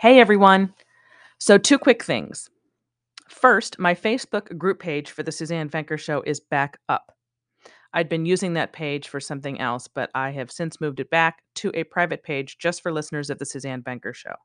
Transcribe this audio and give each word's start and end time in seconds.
Hey 0.00 0.20
everyone. 0.20 0.74
So, 1.40 1.58
two 1.58 1.76
quick 1.76 2.04
things. 2.04 2.48
First, 3.28 3.80
my 3.80 3.96
Facebook 3.96 4.56
group 4.56 4.78
page 4.78 5.10
for 5.10 5.24
the 5.24 5.32
Suzanne 5.32 5.68
Venker 5.68 5.98
Show 5.98 6.22
is 6.22 6.38
back 6.38 6.78
up. 6.88 7.10
I'd 7.92 8.08
been 8.08 8.24
using 8.24 8.52
that 8.52 8.72
page 8.72 9.08
for 9.08 9.18
something 9.18 9.60
else, 9.60 9.88
but 9.88 10.08
I 10.14 10.30
have 10.30 10.52
since 10.52 10.80
moved 10.80 11.00
it 11.00 11.10
back 11.10 11.42
to 11.56 11.72
a 11.74 11.82
private 11.82 12.22
page 12.22 12.58
just 12.58 12.80
for 12.80 12.92
listeners 12.92 13.28
of 13.28 13.40
the 13.40 13.44
Suzanne 13.44 13.82
Venker 13.82 14.14
Show. 14.14 14.36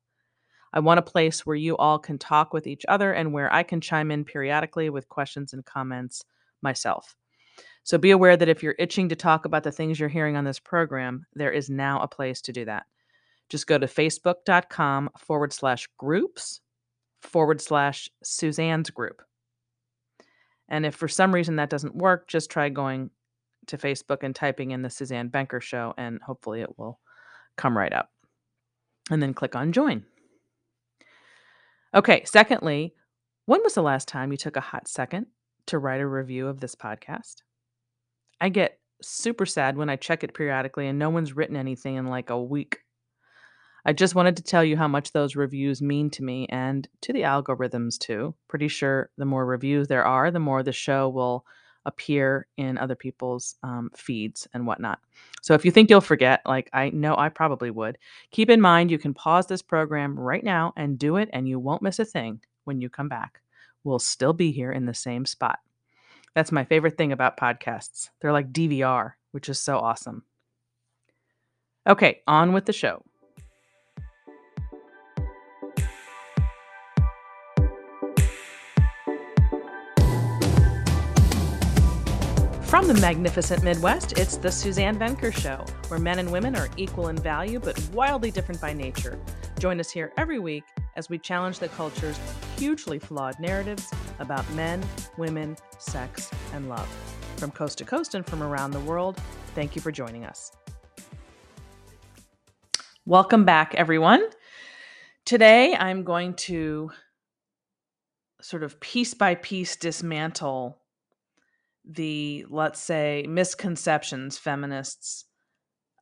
I 0.73 0.79
want 0.79 0.97
a 0.97 1.03
place 1.03 1.45
where 1.45 1.55
you 1.55 1.77
all 1.77 1.99
can 1.99 2.17
talk 2.17 2.51
with 2.51 2.65
each 2.65 2.83
other 2.87 3.13
and 3.13 3.31
where 3.31 3.53
I 3.53 3.61
can 3.61 3.79
chime 3.79 4.09
in 4.09 4.25
periodically 4.25 4.89
with 4.89 5.07
questions 5.07 5.53
and 5.53 5.63
comments 5.63 6.25
myself. 6.63 7.15
So 7.83 7.99
be 7.99 8.09
aware 8.09 8.35
that 8.37 8.49
if 8.49 8.63
you're 8.63 8.73
itching 8.79 9.07
to 9.09 9.15
talk 9.15 9.45
about 9.45 9.61
the 9.61 9.71
things 9.71 9.99
you're 9.99 10.09
hearing 10.09 10.35
on 10.35 10.45
this 10.45 10.59
program, 10.59 11.27
there 11.35 11.51
is 11.51 11.69
now 11.69 12.01
a 12.01 12.07
place 12.07 12.41
to 12.41 12.51
do 12.51 12.65
that. 12.65 12.87
Just 13.49 13.67
go 13.67 13.77
to 13.77 13.87
facebook.com 13.87 15.09
forward 15.17 15.53
slash 15.53 15.87
groups 15.97 16.61
forward 17.21 17.61
slash 17.61 18.09
Suzanne's 18.23 18.89
group. 18.89 19.21
And 20.69 20.85
if 20.85 20.95
for 20.95 21.07
some 21.07 21.33
reason 21.33 21.57
that 21.57 21.69
doesn't 21.69 21.95
work, 21.95 22.27
just 22.27 22.49
try 22.49 22.69
going 22.69 23.09
to 23.67 23.77
Facebook 23.77 24.23
and 24.23 24.35
typing 24.35 24.71
in 24.71 24.81
the 24.81 24.89
Suzanne 24.89 25.29
Venker 25.29 25.61
show, 25.61 25.93
and 25.97 26.21
hopefully 26.21 26.61
it 26.61 26.77
will 26.77 26.99
come 27.57 27.77
right 27.77 27.93
up. 27.93 28.09
And 29.11 29.21
then 29.21 29.33
click 29.33 29.55
on 29.55 29.71
join. 29.71 30.05
Okay, 31.93 32.23
secondly, 32.25 32.93
when 33.45 33.61
was 33.61 33.73
the 33.73 33.83
last 33.83 34.07
time 34.07 34.31
you 34.31 34.37
took 34.37 34.55
a 34.55 34.61
hot 34.61 34.87
second 34.87 35.27
to 35.67 35.77
write 35.77 36.01
a 36.01 36.07
review 36.07 36.47
of 36.47 36.59
this 36.59 36.75
podcast? 36.75 37.43
I 38.39 38.49
get 38.49 38.79
super 39.01 39.45
sad 39.45 39.77
when 39.77 39.89
I 39.89 39.95
check 39.95 40.23
it 40.23 40.33
periodically 40.33 40.87
and 40.87 40.97
no 40.97 41.09
one's 41.09 41.35
written 41.35 41.55
anything 41.55 41.95
in 41.95 42.07
like 42.07 42.29
a 42.29 42.41
week. 42.41 42.79
I 43.85 43.93
just 43.93 44.15
wanted 44.15 44.37
to 44.37 44.43
tell 44.43 44.63
you 44.63 44.77
how 44.77 44.87
much 44.87 45.11
those 45.11 45.35
reviews 45.35 45.81
mean 45.81 46.09
to 46.11 46.23
me 46.23 46.47
and 46.49 46.87
to 47.01 47.11
the 47.11 47.21
algorithms 47.21 47.99
too. 47.99 48.33
Pretty 48.47 48.69
sure 48.69 49.09
the 49.17 49.25
more 49.25 49.45
reviews 49.45 49.87
there 49.87 50.05
are, 50.05 50.31
the 50.31 50.39
more 50.39 50.63
the 50.63 50.71
show 50.71 51.09
will 51.09 51.45
appear 51.85 52.47
in 52.55 52.77
other 52.77 52.95
people's 52.95 53.55
um, 53.61 53.89
feeds 53.93 54.47
and 54.53 54.65
whatnot. 54.65 54.99
So 55.41 55.53
if 55.53 55.65
you 55.65 55.71
think 55.71 55.89
you'll 55.89 55.99
forget, 55.99 56.41
like 56.45 56.69
I 56.71 56.91
know 56.91 57.17
I 57.17 57.27
probably 57.27 57.71
would, 57.71 57.97
keep 58.31 58.49
in 58.49 58.61
mind 58.61 58.89
you 58.89 58.97
can 58.97 59.13
pause 59.13 59.47
this 59.47 59.61
program 59.61 60.17
right 60.17 60.43
now 60.43 60.73
and 60.77 60.97
do 60.97 61.17
it, 61.17 61.29
and 61.33 61.47
you 61.47 61.59
won't 61.59 61.81
miss 61.81 61.99
a 61.99 62.05
thing 62.05 62.39
when 62.63 62.79
you 62.79 62.89
come 62.89 63.09
back. 63.09 63.41
We'll 63.83 63.99
still 63.99 64.31
be 64.31 64.51
here 64.51 64.71
in 64.71 64.85
the 64.85 64.93
same 64.93 65.25
spot. 65.25 65.59
That's 66.35 66.53
my 66.53 66.63
favorite 66.63 66.97
thing 66.97 67.11
about 67.11 67.37
podcasts. 67.37 68.09
They're 68.21 68.31
like 68.31 68.53
DVR, 68.53 69.11
which 69.31 69.49
is 69.49 69.59
so 69.59 69.77
awesome. 69.77 70.23
Okay, 71.85 72.21
on 72.27 72.53
with 72.53 72.65
the 72.65 72.73
show. 72.73 73.03
From 82.73 82.87
the 82.87 82.95
magnificent 82.95 83.61
Midwest, 83.61 84.17
it's 84.17 84.37
the 84.37 84.49
Suzanne 84.49 84.97
Venker 84.97 85.31
Show, 85.31 85.63
where 85.89 85.99
men 85.99 86.17
and 86.17 86.31
women 86.31 86.55
are 86.55 86.69
equal 86.75 87.09
in 87.09 87.15
value 87.15 87.59
but 87.59 87.79
wildly 87.93 88.31
different 88.31 88.59
by 88.59 88.73
nature. 88.73 89.19
Join 89.59 89.79
us 89.79 89.91
here 89.91 90.11
every 90.17 90.39
week 90.39 90.63
as 90.95 91.07
we 91.07 91.19
challenge 91.19 91.59
the 91.59 91.67
culture's 91.67 92.19
hugely 92.57 92.97
flawed 92.97 93.39
narratives 93.39 93.93
about 94.17 94.51
men, 94.53 94.83
women, 95.19 95.55
sex, 95.77 96.31
and 96.51 96.67
love. 96.67 96.87
From 97.37 97.51
coast 97.51 97.77
to 97.77 97.85
coast 97.85 98.15
and 98.15 98.25
from 98.25 98.41
around 98.41 98.71
the 98.71 98.79
world, 98.79 99.21
thank 99.53 99.75
you 99.75 99.81
for 99.83 99.91
joining 99.91 100.25
us. 100.25 100.51
Welcome 103.05 103.45
back, 103.45 103.75
everyone. 103.75 104.27
Today 105.25 105.75
I'm 105.75 106.03
going 106.03 106.33
to 106.47 106.89
sort 108.41 108.63
of 108.63 108.79
piece 108.79 109.13
by 109.13 109.35
piece 109.35 109.75
dismantle 109.75 110.79
the 111.85 112.45
let's 112.49 112.79
say 112.79 113.25
misconceptions 113.27 114.37
feminists 114.37 115.25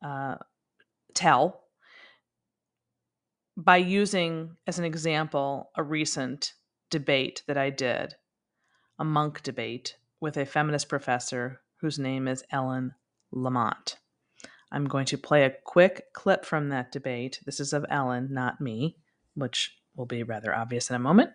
uh, 0.04 0.36
tell 1.14 1.62
by 3.56 3.76
using 3.76 4.56
as 4.66 4.78
an 4.78 4.84
example 4.84 5.70
a 5.76 5.82
recent 5.82 6.54
debate 6.90 7.42
that 7.46 7.58
I 7.58 7.70
did, 7.70 8.14
a 8.98 9.04
Munk 9.04 9.42
debate 9.42 9.96
with 10.20 10.36
a 10.36 10.46
feminist 10.46 10.88
professor 10.88 11.60
whose 11.76 11.98
name 11.98 12.28
is 12.28 12.44
Ellen 12.50 12.94
Lamont. 13.30 13.98
I'm 14.70 14.86
going 14.86 15.06
to 15.06 15.18
play 15.18 15.44
a 15.44 15.54
quick 15.64 16.12
clip 16.14 16.44
from 16.44 16.70
that 16.70 16.92
debate. 16.92 17.40
This 17.44 17.60
is 17.60 17.72
of 17.72 17.84
Ellen, 17.90 18.28
not 18.30 18.60
me, 18.60 18.96
which 19.34 19.76
will 19.96 20.06
be 20.06 20.22
rather 20.22 20.54
obvious 20.54 20.88
in 20.88 20.96
a 20.96 21.00
moment. 21.00 21.30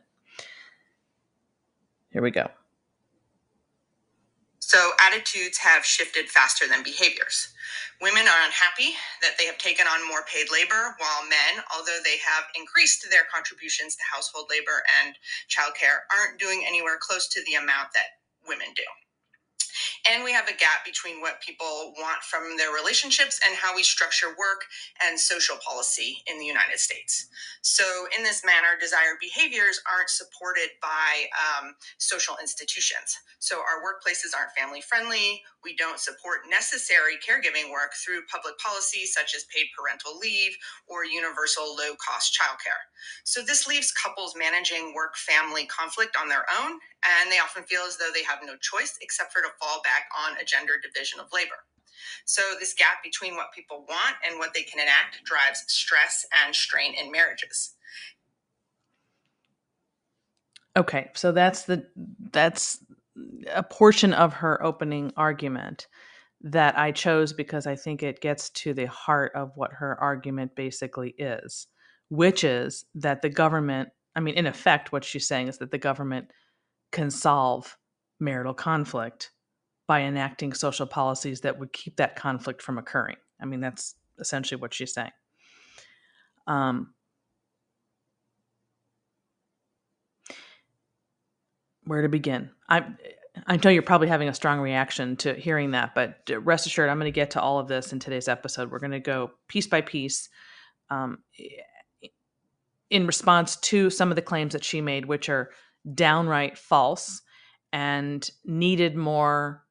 Here 2.10 2.22
we 2.22 2.32
go. 2.32 2.50
Attitudes 5.18 5.58
have 5.58 5.84
shifted 5.84 6.30
faster 6.30 6.68
than 6.68 6.84
behaviors. 6.84 7.48
Women 8.00 8.28
are 8.28 8.46
unhappy 8.46 8.94
that 9.24 9.34
they 9.40 9.48
have 9.48 9.58
taken 9.58 9.88
on 9.88 10.08
more 10.08 10.22
paid 10.32 10.52
labor, 10.52 10.94
while 11.00 11.24
men, 11.24 11.64
although 11.76 11.98
they 12.04 12.18
have 12.20 12.44
increased 12.56 13.08
their 13.10 13.24
contributions 13.34 13.96
to 13.96 14.04
household 14.14 14.46
labor 14.52 14.84
and 15.02 15.16
childcare, 15.50 16.06
aren't 16.16 16.40
doing 16.40 16.66
anywhere 16.68 17.00
close 17.02 17.28
to 17.30 17.44
the 17.48 17.56
amount 17.56 17.94
that 17.96 18.22
women 18.48 18.68
do. 18.76 18.84
And 20.10 20.24
we 20.24 20.32
have 20.34 20.48
a 20.48 20.56
gap 20.56 20.86
between 20.86 21.22
what 21.22 21.42
people 21.42 21.94
want 22.00 22.24
from 22.24 22.58
their 22.58 22.72
relationships 22.72 23.40
and 23.46 23.56
how 23.58 23.76
we 23.76 23.84
structure 23.84 24.30
work 24.40 24.66
and 25.06 25.20
social 25.20 25.58
policy 25.66 26.24
in 26.28 26.40
the 26.40 26.46
United 26.46 26.80
States. 26.80 27.28
So, 27.62 27.84
in 28.18 28.24
this 28.24 28.46
manner, 28.46 28.80
desired 28.80 29.18
behaviors 29.20 29.82
aren't 29.92 30.10
supported 30.10 30.70
by 30.82 31.28
um, 31.36 31.76
social 31.98 32.38
institutions. 32.42 33.18
So, 33.40 33.58
our 33.58 33.84
workplaces 33.84 34.32
aren't 34.38 34.56
family 34.58 34.82
friendly. 34.82 35.42
We 35.64 35.76
don't 35.76 36.00
support 36.00 36.48
necessary 36.50 37.20
caregiving 37.20 37.72
work 37.72 37.94
through 38.00 38.26
public 38.32 38.58
policy, 38.60 39.06
such 39.06 39.36
as 39.36 39.46
paid 39.54 39.68
parental 39.78 40.18
leave 40.18 40.56
or 40.88 41.06
universal 41.06 41.76
low 41.76 41.94
cost 42.00 42.38
childcare. 42.38 42.88
So, 43.26 43.42
this 43.42 43.68
leaves 43.68 43.92
couples 43.92 44.36
managing 44.38 44.94
work 44.96 45.18
family 45.18 45.66
conflict 45.68 46.16
on 46.16 46.30
their 46.30 46.46
own 46.64 46.80
and 47.06 47.32
they 47.32 47.40
often 47.40 47.64
feel 47.64 47.82
as 47.88 47.98
though 47.98 48.10
they 48.14 48.24
have 48.24 48.40
no 48.44 48.58
choice 48.58 48.98
except 49.02 49.32
for 49.32 49.42
to 49.42 49.50
fall 49.60 49.67
back 49.84 50.10
on 50.18 50.38
a 50.38 50.46
gender 50.46 50.74
division 50.82 51.20
of 51.20 51.28
labor. 51.34 51.66
So, 52.26 52.42
this 52.60 52.74
gap 52.74 53.04
between 53.04 53.36
what 53.36 53.54
people 53.54 53.86
want 53.88 54.16
and 54.28 54.38
what 54.38 54.54
they 54.54 54.62
can 54.62 54.80
enact 54.80 55.24
drives 55.24 55.64
stress 55.68 56.26
and 56.46 56.54
strain 56.54 56.94
in 56.94 57.12
marriages. 57.12 57.74
Okay, 60.76 61.10
so 61.16 61.32
that's 61.32 61.64
the 61.64 61.88
that's 62.32 62.84
a 63.54 63.64
portion 63.64 64.14
of 64.14 64.34
her 64.34 64.64
opening 64.64 65.12
argument 65.18 65.88
that 66.42 66.78
I 66.78 66.92
chose 66.92 67.34
because 67.34 67.66
I 67.66 67.76
think 67.76 68.04
it 68.04 68.22
gets 68.22 68.50
to 68.52 68.74
the 68.74 68.86
heart 68.86 69.32
of 69.34 69.52
what 69.56 69.74
her 69.74 70.00
argument 70.00 70.56
basically 70.56 71.16
is, 71.18 71.68
which 72.10 72.44
is 72.44 72.86
that 72.96 73.24
the 73.24 73.30
government, 73.30 73.90
I 74.16 74.20
mean, 74.20 74.36
in 74.36 74.46
effect, 74.46 74.92
what 74.92 75.04
she's 75.04 75.28
saying 75.28 75.48
is 75.48 75.58
that 75.58 75.72
the 75.72 75.80
government 75.80 76.28
can 76.92 77.10
solve 77.10 77.76
marital 78.20 78.54
conflict 78.54 79.32
by 79.88 80.02
enacting 80.02 80.54
social 80.54 80.86
policies 80.86 81.42
that 81.42 81.58
would 81.58 81.72
keep 81.74 81.96
that 81.96 82.16
conflict 82.16 82.62
from 82.62 82.78
occurring. 82.78 83.16
I 83.42 83.46
mean, 83.46 83.62
that's 83.62 83.96
essentially 84.20 84.60
what 84.60 84.74
she's 84.74 84.94
saying. 84.94 85.12
Um, 86.46 86.94
where 91.86 92.02
to 92.02 92.10
begin? 92.10 92.52
I 92.70 92.86
I 93.46 93.58
know 93.58 93.70
you're 93.70 93.84
probably 93.84 94.08
having 94.08 94.30
a 94.30 94.34
strong 94.34 94.60
reaction 94.60 95.16
to 95.18 95.34
hearing 95.36 95.72
that, 95.72 95.94
but 95.94 96.18
rest 96.44 96.66
assured, 96.66 96.90
I'm 96.90 96.98
going 96.98 97.06
to 97.06 97.16
get 97.16 97.32
to 97.32 97.42
all 97.42 97.60
of 97.60 97.68
this 97.68 97.94
in 97.94 98.00
today's 98.00 98.28
episode. 98.28 98.72
We're 98.72 98.80
going 98.80 98.92
to 98.92 99.00
go 99.00 99.32
piece 99.48 99.68
by 99.68 99.82
piece 99.82 100.30
um, 100.90 101.20
in 102.90 103.06
response 103.06 103.58
to 103.58 103.90
some 103.90 104.10
of 104.10 104.16
the 104.16 104.24
claims 104.24 104.54
that 104.54 104.64
she 104.64 104.82
made, 104.82 105.06
which 105.06 105.30
are 105.30 105.52
downright 105.94 106.58
false 106.58 107.22
and 107.72 108.28
needed 108.44 108.96
more 108.96 109.64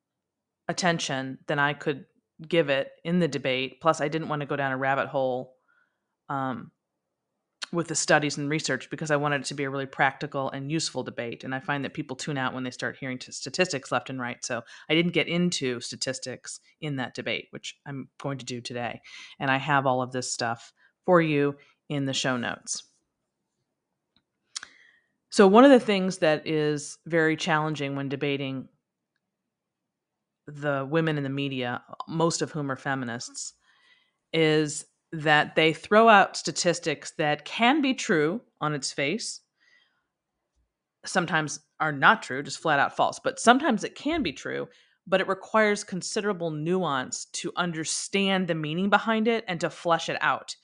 attention 0.68 1.38
than 1.46 1.58
I 1.58 1.72
could 1.72 2.06
give 2.46 2.68
it 2.68 2.90
in 3.04 3.18
the 3.18 3.28
debate. 3.28 3.80
Plus, 3.80 4.00
I 4.00 4.08
didn't 4.08 4.28
want 4.28 4.40
to 4.40 4.46
go 4.46 4.56
down 4.56 4.72
a 4.72 4.76
rabbit 4.76 5.08
hole 5.08 5.54
um, 6.28 6.70
with 7.72 7.88
the 7.88 7.94
studies 7.94 8.36
and 8.36 8.48
research 8.48 8.90
because 8.90 9.10
I 9.10 9.16
wanted 9.16 9.42
it 9.42 9.46
to 9.46 9.54
be 9.54 9.64
a 9.64 9.70
really 9.70 9.86
practical 9.86 10.50
and 10.50 10.70
useful 10.70 11.02
debate. 11.02 11.44
And 11.44 11.54
I 11.54 11.60
find 11.60 11.84
that 11.84 11.94
people 11.94 12.16
tune 12.16 12.38
out 12.38 12.54
when 12.54 12.64
they 12.64 12.70
start 12.70 12.96
hearing 12.98 13.18
statistics 13.20 13.90
left 13.90 14.10
and 14.10 14.20
right. 14.20 14.44
So 14.44 14.62
I 14.88 14.94
didn't 14.94 15.12
get 15.12 15.28
into 15.28 15.80
statistics 15.80 16.60
in 16.80 16.96
that 16.96 17.14
debate, 17.14 17.46
which 17.50 17.76
I'm 17.86 18.08
going 18.20 18.38
to 18.38 18.44
do 18.44 18.60
today. 18.60 19.00
And 19.38 19.50
I 19.50 19.56
have 19.56 19.86
all 19.86 20.02
of 20.02 20.12
this 20.12 20.32
stuff 20.32 20.72
for 21.04 21.20
you 21.20 21.56
in 21.88 22.04
the 22.04 22.12
show 22.12 22.36
notes. 22.36 22.82
So, 25.28 25.46
one 25.46 25.64
of 25.64 25.70
the 25.70 25.80
things 25.80 26.18
that 26.18 26.46
is 26.46 26.98
very 27.04 27.36
challenging 27.36 27.94
when 27.94 28.08
debating 28.08 28.68
the 30.46 30.86
women 30.88 31.16
in 31.16 31.24
the 31.24 31.28
media, 31.30 31.82
most 32.08 32.42
of 32.42 32.52
whom 32.52 32.70
are 32.70 32.76
feminists, 32.76 33.54
is 34.32 34.86
that 35.12 35.54
they 35.54 35.72
throw 35.72 36.08
out 36.08 36.36
statistics 36.36 37.12
that 37.18 37.44
can 37.44 37.80
be 37.80 37.94
true 37.94 38.40
on 38.60 38.74
its 38.74 38.92
face, 38.92 39.40
sometimes 41.04 41.60
are 41.80 41.92
not 41.92 42.22
true, 42.22 42.42
just 42.42 42.58
flat 42.58 42.78
out 42.78 42.96
false, 42.96 43.18
but 43.18 43.38
sometimes 43.38 43.84
it 43.84 43.94
can 43.94 44.22
be 44.22 44.32
true, 44.32 44.68
but 45.06 45.20
it 45.20 45.28
requires 45.28 45.84
considerable 45.84 46.50
nuance 46.50 47.26
to 47.26 47.52
understand 47.56 48.48
the 48.48 48.54
meaning 48.54 48.90
behind 48.90 49.28
it 49.28 49.44
and 49.46 49.60
to 49.60 49.70
flesh 49.70 50.08
it 50.08 50.18
out. 50.20 50.54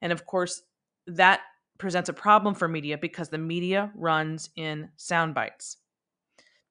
And 0.00 0.12
of 0.12 0.26
course, 0.26 0.62
that 1.06 1.40
presents 1.78 2.08
a 2.08 2.14
problem 2.14 2.54
for 2.54 2.68
media 2.68 2.98
because 2.98 3.28
the 3.28 3.38
media 3.38 3.90
runs 3.94 4.50
in 4.56 4.88
sound 4.96 5.34
bites. 5.34 5.78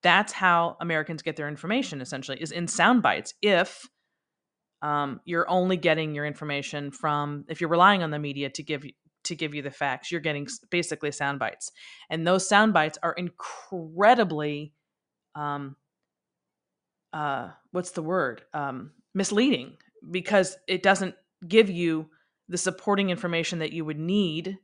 That's 0.02 0.32
how 0.32 0.76
Americans 0.80 1.22
get 1.22 1.36
their 1.36 1.48
information 1.48 2.00
essentially 2.00 2.40
is 2.40 2.52
in 2.52 2.66
sound 2.66 3.02
bites. 3.02 3.34
If 3.40 3.88
um, 4.82 5.20
you're 5.24 5.48
only 5.48 5.76
getting 5.76 6.14
your 6.14 6.26
information 6.26 6.90
from 6.90 7.44
if 7.48 7.60
you're 7.60 7.70
relying 7.70 8.02
on 8.02 8.10
the 8.10 8.18
media 8.18 8.50
to 8.50 8.62
give 8.62 8.84
to 9.24 9.36
give 9.36 9.54
you 9.54 9.62
the 9.62 9.70
facts, 9.70 10.10
you're 10.10 10.20
getting 10.20 10.48
basically 10.70 11.12
sound 11.12 11.38
bites, 11.38 11.70
and 12.10 12.26
those 12.26 12.48
sound 12.48 12.72
bites 12.72 12.98
are 13.02 13.12
incredibly, 13.12 14.74
um, 15.36 15.76
uh, 17.12 17.50
what's 17.70 17.92
the 17.92 18.02
word, 18.02 18.42
um, 18.52 18.90
misleading 19.14 19.76
because 20.10 20.56
it 20.66 20.82
doesn't 20.82 21.14
give 21.46 21.70
you 21.70 22.08
the 22.48 22.58
supporting 22.58 23.10
information 23.10 23.60
that 23.60 23.72
you 23.72 23.84
would 23.84 23.98
need 23.98 24.58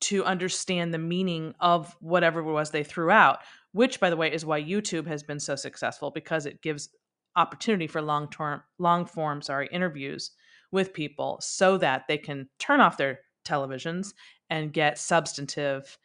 to 0.00 0.24
understand 0.24 0.94
the 0.94 0.98
meaning 0.98 1.54
of 1.60 1.94
whatever 2.00 2.40
it 2.40 2.52
was 2.52 2.70
they 2.70 2.84
threw 2.84 3.10
out 3.10 3.40
which 3.72 4.00
by 4.00 4.10
the 4.10 4.16
way 4.16 4.32
is 4.32 4.44
why 4.44 4.60
youtube 4.60 5.06
has 5.06 5.22
been 5.22 5.40
so 5.40 5.54
successful 5.56 6.10
because 6.10 6.46
it 6.46 6.62
gives 6.62 6.88
opportunity 7.36 7.86
for 7.86 8.02
long 8.02 8.28
term 8.30 8.62
long 8.78 9.04
form 9.04 9.42
sorry 9.42 9.68
interviews 9.72 10.32
with 10.70 10.92
people 10.92 11.38
so 11.40 11.78
that 11.78 12.06
they 12.08 12.18
can 12.18 12.48
turn 12.58 12.80
off 12.80 12.96
their 12.96 13.20
televisions 13.44 14.12
and 14.50 14.72
get 14.72 14.98
substantive 14.98 15.98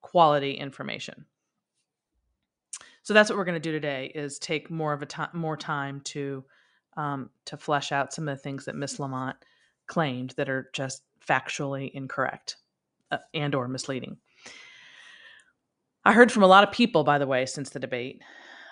quality 0.00 0.52
information. 0.52 1.26
So 3.02 3.14
that's 3.14 3.30
what 3.30 3.36
we're 3.36 3.44
going 3.44 3.54
to 3.54 3.60
do 3.60 3.72
today 3.72 4.12
is 4.14 4.38
take 4.38 4.70
more 4.70 4.92
of 4.92 5.02
a 5.02 5.06
time 5.06 5.30
more 5.32 5.56
time 5.56 6.00
to 6.02 6.44
um, 6.96 7.30
to 7.46 7.56
flesh 7.56 7.92
out 7.92 8.12
some 8.12 8.28
of 8.28 8.36
the 8.36 8.42
things 8.42 8.64
that 8.64 8.74
miss 8.74 8.98
lamont 8.98 9.36
claimed 9.86 10.30
that 10.36 10.50
are 10.50 10.70
just 10.72 11.02
factually 11.26 11.90
incorrect 11.92 12.56
uh, 13.10 13.18
and 13.32 13.54
or 13.54 13.68
misleading 13.68 14.18
i 16.04 16.12
heard 16.12 16.32
from 16.32 16.42
a 16.42 16.48
lot 16.48 16.64
of 16.64 16.72
people 16.72 17.04
by 17.04 17.18
the 17.18 17.26
way 17.26 17.46
since 17.46 17.70
the 17.70 17.80
debate 17.80 18.22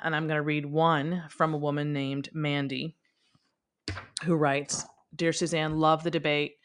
and 0.02 0.14
I'm 0.14 0.26
going 0.26 0.36
to 0.36 0.42
read 0.42 0.66
one 0.66 1.24
from 1.28 1.54
a 1.54 1.58
woman 1.58 1.92
named 1.92 2.28
Mandy 2.32 2.96
who 4.24 4.34
writes 4.34 4.84
Dear 5.14 5.32
Suzanne, 5.32 5.78
love 5.78 6.04
the 6.04 6.10
debate. 6.10 6.56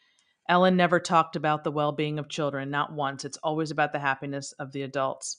Ellen 0.48 0.76
never 0.76 1.00
talked 1.00 1.36
about 1.36 1.64
the 1.64 1.72
well 1.72 1.92
being 1.92 2.18
of 2.18 2.28
children, 2.28 2.70
not 2.70 2.92
once. 2.92 3.24
It's 3.24 3.38
always 3.38 3.70
about 3.70 3.92
the 3.92 3.98
happiness 3.98 4.52
of 4.52 4.72
the 4.72 4.82
adults. 4.82 5.38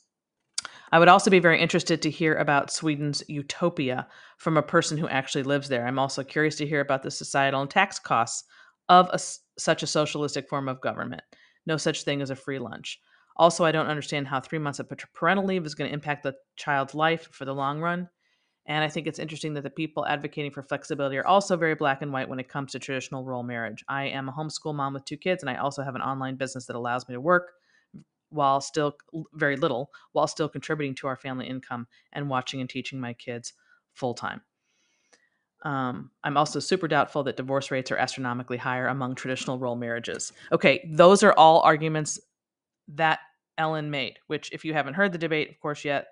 I 0.92 0.98
would 0.98 1.07
also 1.07 1.30
be 1.30 1.39
very 1.39 1.62
interested 1.62 2.01
to 2.01 2.10
hear 2.10 2.36
about 2.36 2.71
Sweden's 2.71 3.24
utopia 3.28 4.07
from 4.38 4.57
a 4.57 4.63
person 4.63 4.98
who 4.98 5.07
actually 5.07 5.44
lives 5.44 5.69
there. 5.69 5.86
I'm 5.86 6.00
also 6.00 6.24
curious 6.24 6.56
to 6.57 6.66
hear 6.66 6.81
about 6.81 7.04
the 7.04 7.12
societal 7.12 7.62
and 7.62 7.69
tax 7.69 8.00
costs 8.00 8.45
of 8.89 9.10
a, 9.13 9.19
such 9.60 9.83
a 9.83 9.88
socialistic 9.88 10.50
form 10.50 10.68
of 10.68 10.81
government. 10.81 11.21
No 11.68 11.78
such 11.78 12.04
thing 12.04 12.21
as 12.21 12.31
a 12.31 12.36
free 12.36 12.60
lunch. 12.60 13.00
Also, 13.36 13.66
I 13.66 13.72
don't 13.72 13.88
understand 13.88 14.28
how 14.28 14.40
three 14.40 14.60
months 14.60 14.80
of 14.80 14.92
parental 15.14 15.46
leave 15.46 15.66
is 15.66 15.76
going 15.76 15.90
to 15.90 15.94
impact 15.94 16.24
the 16.24 16.36
child's 16.56 16.96
life 16.96 17.28
for 17.32 17.46
the 17.46 17.54
long 17.54 17.82
run. 17.82 18.10
And 18.68 18.84
I 18.84 18.88
think 18.88 19.06
it's 19.06 19.20
interesting 19.20 19.54
that 19.54 19.64
the 19.64 19.70
people 19.70 20.06
advocating 20.06 20.52
for 20.52 20.64
flexibility 20.64 21.18
are 21.18 21.28
also 21.28 21.56
very 21.56 21.76
black 21.76 22.02
and 22.02 22.12
white 22.12 22.28
when 22.28 22.40
it 22.40 22.50
comes 22.50 22.72
to 22.72 22.80
traditional 22.80 23.24
role 23.24 23.44
marriage. 23.44 23.84
I 23.88 24.06
am 24.06 24.28
a 24.28 24.32
homeschool 24.32 24.74
mom 24.74 24.94
with 24.94 25.06
two 25.06 25.18
kids, 25.18 25.44
and 25.44 25.50
I 25.50 25.56
also 25.58 25.84
have 25.84 25.96
an 25.96 26.02
online 26.02 26.36
business 26.36 26.66
that 26.66 26.76
allows 26.76 27.08
me 27.08 27.14
to 27.14 27.22
work 27.22 27.52
while 28.30 28.60
still 28.60 28.96
very 29.34 29.56
little, 29.56 29.92
while 30.14 30.28
still 30.28 30.50
contributing 30.50 30.96
to 30.96 31.08
our 31.08 31.16
family 31.16 31.48
income 31.48 31.88
and 32.14 32.30
watching 32.30 32.60
and 32.60 32.70
teaching 32.70 33.00
my 33.00 33.14
kids 33.14 33.54
full 33.94 34.14
time. 34.14 34.42
Um, 35.64 36.12
I'm 36.24 36.38
also 36.38 36.60
super 36.60 36.88
doubtful 36.88 37.24
that 37.24 37.38
divorce 37.38 37.72
rates 37.72 37.92
are 37.92 37.98
astronomically 37.98 38.58
higher 38.58 38.88
among 38.88 39.16
traditional 39.16 39.58
role 39.58 39.76
marriages. 39.76 40.31
Okay, 40.52 40.88
those 40.92 41.24
are 41.24 41.34
all 41.34 41.62
arguments 41.62 42.20
that 42.90 43.20
Ellen 43.58 43.90
made, 43.90 44.20
which 44.28 44.52
if 44.52 44.66
you 44.66 44.74
haven't 44.74 44.96
heard 44.96 45.12
the 45.12 45.18
debate, 45.18 45.50
of 45.50 45.60
course, 45.60 45.86
yet, 45.86 46.08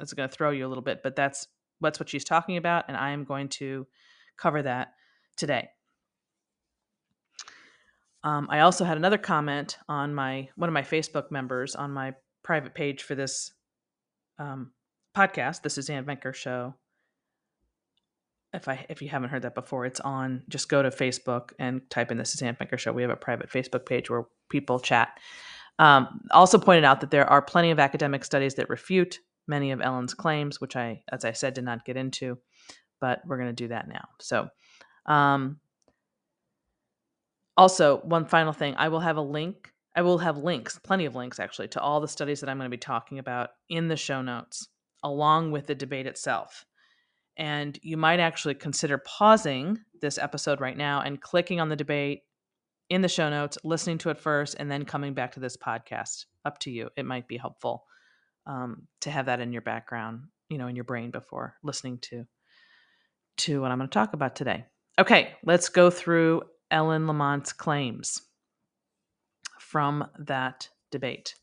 it's 0.00 0.12
going 0.12 0.28
to 0.28 0.34
throw 0.34 0.50
you 0.50 0.66
a 0.66 0.68
little 0.68 0.82
bit, 0.82 1.02
but 1.02 1.16
that's 1.16 1.46
that's 1.80 2.00
what 2.00 2.08
she's 2.08 2.24
talking 2.24 2.56
about, 2.56 2.84
and 2.88 2.96
I 2.96 3.10
am 3.10 3.24
going 3.24 3.48
to 3.50 3.86
cover 4.36 4.62
that 4.62 4.94
today. 5.36 5.68
Um, 8.24 8.48
I 8.50 8.60
also 8.60 8.84
had 8.84 8.96
another 8.96 9.18
comment 9.18 9.78
on 9.88 10.14
my 10.14 10.48
one 10.56 10.68
of 10.68 10.74
my 10.74 10.82
Facebook 10.82 11.30
members 11.30 11.74
on 11.74 11.92
my 11.92 12.14
private 12.42 12.74
page 12.74 13.02
for 13.02 13.14
this 13.14 13.52
um, 14.38 14.72
podcast, 15.16 15.62
the 15.62 15.70
Suzanne 15.70 16.04
Venker 16.04 16.34
Show. 16.34 16.74
If 18.52 18.68
I 18.68 18.86
if 18.88 19.02
you 19.02 19.08
haven't 19.08 19.30
heard 19.30 19.42
that 19.42 19.54
before, 19.54 19.86
it's 19.86 20.00
on. 20.00 20.42
Just 20.48 20.68
go 20.68 20.82
to 20.82 20.90
Facebook 20.90 21.52
and 21.58 21.88
type 21.90 22.10
in 22.10 22.18
the 22.18 22.24
Suzanne 22.24 22.56
Venker 22.56 22.78
Show. 22.78 22.92
We 22.92 23.02
have 23.02 23.10
a 23.10 23.16
private 23.16 23.50
Facebook 23.50 23.86
page 23.86 24.10
where 24.10 24.24
people 24.48 24.80
chat. 24.80 25.18
Um, 25.78 26.22
also 26.30 26.58
pointed 26.58 26.84
out 26.84 27.00
that 27.00 27.10
there 27.10 27.28
are 27.28 27.42
plenty 27.42 27.70
of 27.70 27.78
academic 27.78 28.24
studies 28.24 28.54
that 28.54 28.70
refute 28.70 29.20
many 29.46 29.72
of 29.72 29.80
Ellen's 29.80 30.14
claims, 30.14 30.60
which 30.60 30.76
I, 30.76 31.02
as 31.12 31.24
I 31.24 31.32
said, 31.32 31.54
did 31.54 31.64
not 31.64 31.84
get 31.84 31.96
into, 31.96 32.38
but 33.00 33.20
we're 33.26 33.36
going 33.36 33.54
to 33.54 33.64
do 33.64 33.68
that 33.68 33.88
now. 33.88 34.08
So, 34.20 34.48
um, 35.06 35.58
also, 37.56 37.98
one 37.98 38.26
final 38.26 38.52
thing 38.52 38.74
I 38.76 38.88
will 38.88 39.00
have 39.00 39.16
a 39.16 39.22
link. 39.22 39.72
I 39.94 40.02
will 40.02 40.18
have 40.18 40.36
links, 40.36 40.78
plenty 40.78 41.06
of 41.06 41.14
links 41.14 41.40
actually, 41.40 41.68
to 41.68 41.80
all 41.80 42.00
the 42.00 42.08
studies 42.08 42.40
that 42.40 42.50
I'm 42.50 42.58
going 42.58 42.70
to 42.70 42.76
be 42.76 42.78
talking 42.78 43.18
about 43.18 43.50
in 43.70 43.88
the 43.88 43.96
show 43.96 44.20
notes, 44.20 44.68
along 45.02 45.52
with 45.52 45.66
the 45.66 45.74
debate 45.74 46.06
itself. 46.06 46.66
And 47.38 47.78
you 47.82 47.96
might 47.96 48.20
actually 48.20 48.54
consider 48.54 48.98
pausing 48.98 49.78
this 50.00 50.18
episode 50.18 50.60
right 50.60 50.76
now 50.76 51.00
and 51.00 51.20
clicking 51.20 51.60
on 51.60 51.68
the 51.70 51.76
debate 51.76 52.22
in 52.88 53.02
the 53.02 53.08
show 53.08 53.28
notes, 53.28 53.58
listening 53.64 53.98
to 53.98 54.10
it 54.10 54.18
first, 54.18 54.56
and 54.58 54.70
then 54.70 54.84
coming 54.84 55.14
back 55.14 55.32
to 55.32 55.40
this 55.40 55.56
podcast. 55.56 56.26
Up 56.44 56.58
to 56.60 56.70
you. 56.70 56.90
It 56.96 57.04
might 57.04 57.26
be 57.26 57.36
helpful 57.36 57.84
um, 58.46 58.86
to 59.00 59.10
have 59.10 59.26
that 59.26 59.40
in 59.40 59.52
your 59.52 59.62
background, 59.62 60.22
you 60.48 60.58
know, 60.58 60.68
in 60.68 60.76
your 60.76 60.84
brain 60.84 61.10
before 61.10 61.56
listening 61.62 61.98
to 61.98 62.24
to 63.38 63.60
what 63.60 63.70
I'm 63.70 63.78
going 63.78 63.88
to 63.88 63.92
talk 63.92 64.14
about 64.14 64.34
today. 64.34 64.64
Okay, 64.98 65.34
let's 65.44 65.68
go 65.68 65.90
through 65.90 66.42
Ellen 66.70 67.06
Lamont's 67.06 67.52
claims 67.52 68.22
from 69.60 70.08
that 70.18 70.70
debate. 70.90 71.34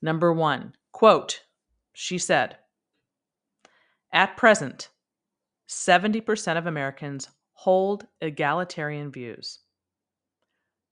Number 0.00 0.32
one, 0.32 0.74
quote, 0.92 1.42
she 1.92 2.16
said, 2.16 2.56
at 4.12 4.36
present, 4.36 4.90
70% 5.68 6.56
of 6.56 6.66
Americans 6.66 7.28
hold 7.54 8.06
egalitarian 8.20 9.10
views 9.10 9.58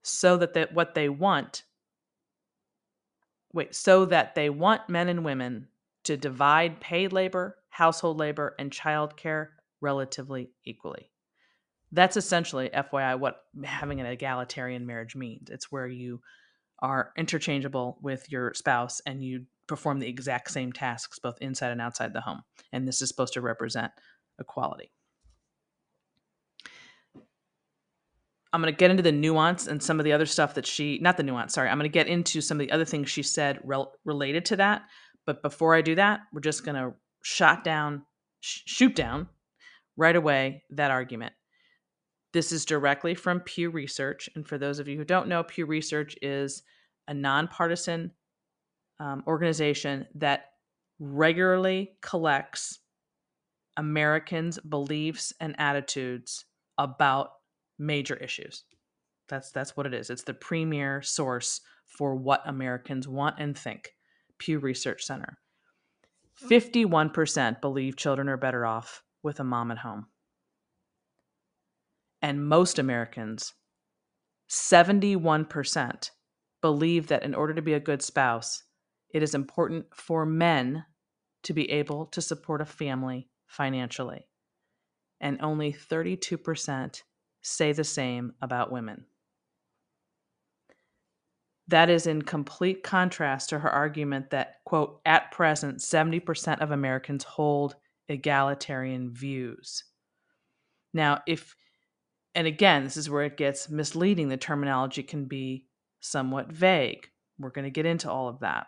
so 0.09 0.37
that 0.37 0.53
they, 0.53 0.65
what 0.73 0.95
they 0.95 1.09
want 1.09 1.63
wait 3.53 3.73
so 3.73 4.05
that 4.05 4.35
they 4.35 4.49
want 4.49 4.89
men 4.89 5.09
and 5.09 5.25
women 5.25 5.67
to 6.03 6.17
divide 6.17 6.79
paid 6.79 7.13
labor 7.13 7.57
household 7.69 8.17
labor 8.17 8.55
and 8.59 8.71
childcare 8.71 9.47
relatively 9.81 10.51
equally. 10.65 11.09
That's 11.91 12.17
essentially 12.17 12.69
fyi 12.69 13.19
what 13.19 13.41
having 13.63 13.99
an 13.99 14.05
egalitarian 14.05 14.85
marriage 14.85 15.15
means. 15.15 15.49
It's 15.49 15.71
where 15.71 15.87
you 15.87 16.21
are 16.81 17.11
interchangeable 17.17 17.97
with 18.01 18.31
your 18.31 18.53
spouse 18.53 19.01
and 19.05 19.23
you 19.23 19.45
perform 19.67 19.99
the 19.99 20.07
exact 20.07 20.51
same 20.51 20.71
tasks 20.71 21.19
both 21.19 21.37
inside 21.41 21.71
and 21.71 21.81
outside 21.81 22.13
the 22.13 22.21
home 22.21 22.41
and 22.73 22.87
this 22.87 23.01
is 23.01 23.09
supposed 23.09 23.33
to 23.33 23.41
represent 23.41 23.91
equality 24.39 24.91
I'm 28.51 28.61
going 28.61 28.73
to 28.73 28.77
get 28.77 28.89
into 28.89 29.03
the 29.03 29.11
nuance 29.11 29.67
and 29.67 29.81
some 29.81 29.99
of 29.99 30.03
the 30.03 30.13
other 30.13 30.25
stuff 30.25 30.55
that 30.55 30.65
she, 30.65 30.97
not 31.01 31.17
the 31.17 31.23
nuance, 31.23 31.53
sorry, 31.53 31.69
I'm 31.69 31.77
going 31.77 31.89
to 31.89 31.93
get 31.93 32.07
into 32.07 32.41
some 32.41 32.59
of 32.59 32.65
the 32.65 32.71
other 32.71 32.85
things 32.85 33.09
she 33.09 33.21
said 33.21 33.59
rel- 33.63 33.93
related 34.05 34.45
to 34.45 34.55
that. 34.57 34.83
But 35.25 35.43
before 35.43 35.75
I 35.75 35.81
do 35.81 35.95
that, 35.95 36.21
we're 36.33 36.41
just 36.41 36.65
going 36.65 36.75
to 36.75 36.93
shot 37.23 37.63
down, 37.63 38.03
sh- 38.39 38.61
shoot 38.65 38.95
down 38.95 39.27
right 39.97 40.15
away 40.15 40.63
that 40.71 40.89
argument. 40.89 41.33
This 42.33 42.51
is 42.51 42.65
directly 42.65 43.13
from 43.15 43.41
Pew 43.41 43.69
Research. 43.69 44.29
And 44.35 44.47
for 44.47 44.57
those 44.57 44.79
of 44.79 44.87
you 44.87 44.97
who 44.97 45.05
don't 45.05 45.27
know, 45.27 45.43
Pew 45.43 45.65
Research 45.65 46.15
is 46.21 46.63
a 47.07 47.13
nonpartisan 47.13 48.11
um, 48.99 49.23
organization 49.27 50.07
that 50.15 50.45
regularly 50.99 51.91
collects 52.01 52.79
Americans' 53.77 54.59
beliefs 54.59 55.33
and 55.39 55.55
attitudes 55.57 56.45
about 56.77 57.31
major 57.79 58.15
issues. 58.15 58.63
That's 59.27 59.51
that's 59.51 59.77
what 59.77 59.85
it 59.85 59.93
is. 59.93 60.09
It's 60.09 60.23
the 60.23 60.33
premier 60.33 61.01
source 61.01 61.61
for 61.85 62.15
what 62.15 62.41
Americans 62.45 63.07
want 63.07 63.39
and 63.39 63.57
think. 63.57 63.93
Pew 64.37 64.59
Research 64.59 65.03
Center. 65.03 65.37
51% 66.49 67.59
believe 67.59 67.97
children 67.97 68.29
are 68.29 68.37
better 68.37 68.65
off 68.65 69.03
with 69.23 69.39
a 69.39 69.43
mom 69.43 69.71
at 69.71 69.79
home. 69.79 70.07
And 72.21 72.47
most 72.47 72.79
Americans 72.79 73.53
71% 74.49 76.09
believe 76.61 77.07
that 77.07 77.23
in 77.23 77.35
order 77.35 77.53
to 77.53 77.61
be 77.61 77.73
a 77.73 77.79
good 77.79 78.01
spouse, 78.01 78.63
it 79.13 79.23
is 79.23 79.35
important 79.35 79.85
for 79.93 80.25
men 80.25 80.85
to 81.43 81.53
be 81.53 81.69
able 81.71 82.05
to 82.07 82.21
support 82.21 82.61
a 82.61 82.65
family 82.65 83.29
financially. 83.47 84.27
And 85.21 85.41
only 85.41 85.73
32% 85.73 87.01
say 87.41 87.71
the 87.71 87.83
same 87.83 88.33
about 88.41 88.71
women. 88.71 89.05
That 91.67 91.89
is 91.89 92.07
in 92.07 92.23
complete 92.23 92.83
contrast 92.83 93.49
to 93.49 93.59
her 93.59 93.69
argument 93.69 94.31
that, 94.31 94.55
quote, 94.65 95.01
at 95.05 95.31
present, 95.31 95.77
70% 95.77 96.61
of 96.61 96.71
Americans 96.71 97.23
hold 97.23 97.75
egalitarian 98.07 99.11
views. 99.13 99.83
Now, 100.93 101.21
if, 101.27 101.55
and 102.33 102.47
again, 102.47 102.83
this 102.83 102.97
is 102.97 103.09
where 103.09 103.23
it 103.23 103.37
gets 103.37 103.69
misleading, 103.69 104.29
the 104.29 104.37
terminology 104.37 105.03
can 105.03 105.25
be 105.25 105.67
somewhat 105.99 106.51
vague. 106.51 107.07
We're 107.37 107.51
going 107.51 107.65
to 107.65 107.71
get 107.71 107.85
into 107.85 108.09
all 108.09 108.27
of 108.27 108.39
that. 108.39 108.65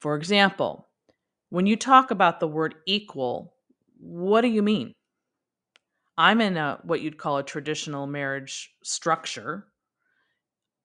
For 0.00 0.16
example, 0.16 0.88
when 1.50 1.66
you 1.66 1.76
talk 1.76 2.10
about 2.10 2.40
the 2.40 2.48
word 2.48 2.76
equal, 2.86 3.54
what 4.00 4.40
do 4.40 4.48
you 4.48 4.62
mean? 4.62 4.94
I'm 6.18 6.40
in 6.40 6.56
a 6.56 6.78
what 6.82 7.00
you'd 7.00 7.18
call 7.18 7.38
a 7.38 7.42
traditional 7.42 8.06
marriage 8.06 8.70
structure. 8.82 9.66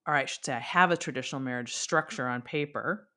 Or 0.08 0.14
I 0.16 0.26
should 0.26 0.46
say 0.46 0.54
I 0.54 0.60
have 0.60 0.92
a 0.92 0.98
traditional 0.98 1.42
marriage 1.42 1.76
structure 1.76 2.28
on 2.28 2.42
paper, 2.42 3.10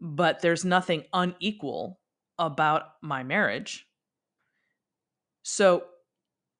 but 0.00 0.40
there's 0.40 0.64
nothing 0.64 1.04
unequal 1.12 2.00
about 2.38 2.84
my 3.02 3.24
marriage. 3.24 3.86
So 5.42 5.84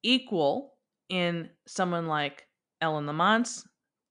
equal 0.03 0.73
in 1.09 1.49
someone 1.67 2.07
like 2.07 2.47
Ellen 2.81 3.05
Lamont's 3.05 3.65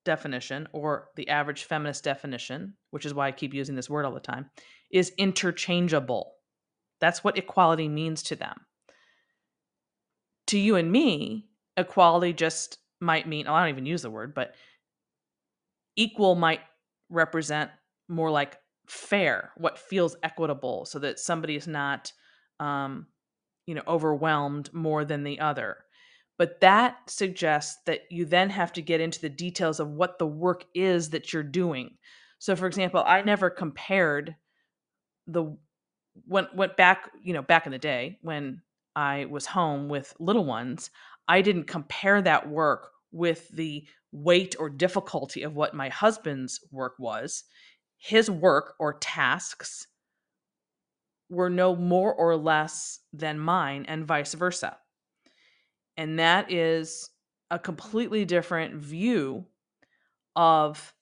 definition 0.05 0.69
or 0.73 1.09
the 1.17 1.29
average 1.29 1.65
feminist 1.65 2.05
definition, 2.05 2.75
which 2.91 3.05
is 3.05 3.13
why 3.13 3.27
I 3.29 3.33
keep 3.33 3.53
using 3.53 3.75
this 3.75 3.91
word 3.91 4.07
all 4.07 4.15
the 4.15 4.21
time, 4.21 4.51
is 4.91 5.13
interchangeable. 5.19 6.33
That's 7.01 7.23
what 7.23 7.37
equality 7.37 7.89
means 7.89 8.23
to 8.25 8.37
them. 8.37 8.57
To 10.49 10.59
you 10.59 10.77
and 10.77 10.91
me, 10.91 11.49
equality 11.77 12.33
just 12.33 12.79
might 13.01 13.29
mean, 13.29 13.47
I 13.47 13.61
don't 13.61 13.71
even 13.71 13.87
use 13.87 14.03
the 14.03 14.11
word, 14.11 14.35
but 14.35 14.55
equal 15.97 16.35
might 16.35 16.61
represent 17.09 17.71
more 18.09 18.31
like 18.31 18.59
fair, 18.87 19.51
what 19.57 19.79
feels 19.79 20.17
equitable, 20.23 20.85
so 20.85 20.99
that 21.01 21.19
somebody 21.19 21.57
is 21.57 21.67
not, 21.67 22.13
um, 22.61 23.07
you 23.67 23.75
know, 23.75 23.83
overwhelmed 23.89 24.73
more 24.73 25.05
than 25.05 25.25
the 25.25 25.41
other. 25.41 25.79
But 26.39 26.61
that 26.61 26.99
suggests 27.09 27.79
that 27.87 28.03
you 28.11 28.25
then 28.27 28.51
have 28.51 28.73
to 28.75 28.83
get 28.83 29.01
into 29.01 29.21
the 29.21 29.29
details 29.29 29.81
of 29.81 29.89
what 29.89 30.19
the 30.19 30.27
work 30.27 30.65
is 30.75 31.11
that 31.11 31.33
you're 31.33 31.43
doing. 31.43 31.97
So, 32.39 32.55
for 32.55 32.67
example, 32.67 33.03
I 33.05 33.23
never 33.23 33.51
compared 33.51 34.37
the 35.27 35.57
went 36.27 36.55
went 36.55 36.77
back, 36.77 37.11
you 37.23 37.33
know, 37.33 37.43
back 37.43 37.67
in 37.67 37.73
the 37.73 37.79
day 37.79 38.19
when 38.23 38.63
I 38.97 39.27
was 39.27 39.47
home 39.47 39.89
with 39.89 40.15
little 40.19 40.45
ones, 40.45 40.91
I 41.29 41.43
didn't 41.43 41.65
compare 41.65 42.23
that 42.23 42.49
work 42.49 42.91
with 43.13 43.49
the 43.51 43.87
weight 44.13 44.57
or 44.59 44.71
difficulty 44.71 45.43
of 45.43 45.55
what 45.55 45.75
my 45.75 45.89
husband's 45.89 46.61
work 46.71 46.95
was. 46.99 47.45
His 47.99 48.31
work 48.31 48.75
or 48.79 48.95
tasks 48.95 49.87
were 51.29 51.51
no 51.51 51.77
more 51.77 52.15
or 52.15 52.37
less 52.37 53.01
than 53.13 53.39
mine, 53.39 53.85
and 53.89 54.07
vice 54.07 54.35
versa. 54.35 54.79
And 55.97 56.19
that 56.19 56.53
is 56.53 57.11
a 57.51 57.59
completely 57.59 58.25
different 58.25 58.75
view 58.77 59.47
of 60.37 60.95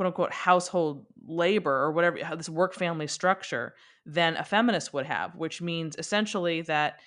quote 0.00 0.06
unquote 0.06 0.32
household 0.32 1.04
labor 1.26 1.70
or 1.70 1.92
whatever 1.92 2.18
this 2.34 2.48
work 2.48 2.72
family 2.72 3.06
structure 3.06 3.74
than 4.06 4.34
a 4.38 4.42
feminist 4.42 4.94
would 4.94 5.04
have, 5.04 5.36
which 5.36 5.60
means 5.60 5.94
essentially 5.98 6.62
that 6.62 7.00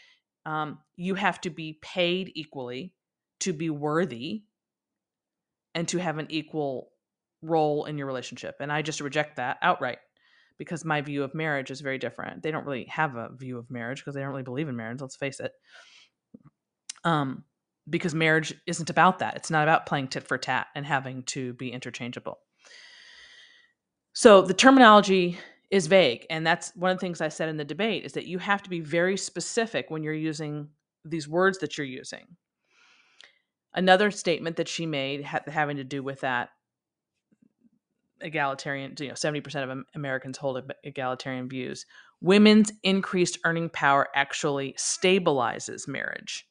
um, 0.45 0.77
you 0.95 1.15
have 1.15 1.41
to 1.41 1.49
be 1.49 1.79
paid 1.81 2.31
equally 2.35 2.93
to 3.39 3.51
be 3.51 3.71
worthy 3.71 4.43
and 5.73 5.87
to 5.87 5.97
have 5.97 6.19
an 6.19 6.27
equal 6.29 6.91
role 7.41 7.85
in 7.85 7.97
your 7.97 8.05
relationship. 8.05 8.57
And 8.59 8.71
I 8.71 8.83
just 8.83 9.01
reject 9.01 9.37
that 9.37 9.57
outright 9.63 9.97
because 10.59 10.85
my 10.85 11.01
view 11.01 11.23
of 11.23 11.33
marriage 11.33 11.71
is 11.71 11.81
very 11.81 11.97
different. 11.97 12.43
They 12.43 12.51
don't 12.51 12.63
really 12.67 12.85
have 12.91 13.15
a 13.15 13.31
view 13.35 13.57
of 13.57 13.71
marriage 13.71 14.01
because 14.01 14.13
they 14.13 14.21
don't 14.21 14.29
really 14.29 14.43
believe 14.43 14.69
in 14.69 14.75
marriage, 14.75 15.01
let's 15.01 15.15
face 15.15 15.39
it. 15.39 15.51
Um, 17.03 17.43
because 17.89 18.13
marriage 18.13 18.53
isn't 18.67 18.91
about 18.91 19.17
that. 19.17 19.35
It's 19.35 19.49
not 19.49 19.63
about 19.63 19.87
playing 19.87 20.09
tit 20.09 20.27
for 20.27 20.37
tat 20.37 20.67
and 20.75 20.85
having 20.85 21.23
to 21.23 21.53
be 21.53 21.71
interchangeable. 21.71 22.37
So 24.13 24.41
the 24.41 24.53
terminology 24.53 25.37
is 25.71 25.87
vague. 25.87 26.25
And 26.29 26.45
that's 26.45 26.71
one 26.75 26.91
of 26.91 26.97
the 26.97 27.01
things 27.01 27.19
I 27.19 27.29
said 27.29 27.49
in 27.49 27.57
the 27.57 27.65
debate 27.65 28.05
is 28.05 28.13
that 28.13 28.27
you 28.27 28.37
have 28.37 28.61
to 28.61 28.69
be 28.69 28.79
very 28.79 29.17
specific 29.17 29.89
when 29.89 30.03
you're 30.03 30.13
using 30.13 30.69
these 31.03 31.27
words 31.27 31.57
that 31.59 31.77
you're 31.77 31.87
using. 31.87 32.27
Another 33.73 34.11
statement 34.11 34.57
that 34.57 34.67
she 34.67 34.85
made 34.85 35.23
ha- 35.25 35.41
having 35.47 35.77
to 35.77 35.83
do 35.83 36.03
with 36.03 36.21
that 36.21 36.49
egalitarian, 38.21 38.93
you 38.99 39.07
know, 39.07 39.15
70% 39.15 39.69
of 39.69 39.83
Americans 39.95 40.37
hold 40.37 40.61
egalitarian 40.83 41.49
views. 41.49 41.87
Women's 42.21 42.71
increased 42.83 43.39
earning 43.43 43.69
power 43.69 44.09
actually 44.15 44.73
stabilizes 44.77 45.87
marriage 45.87 46.47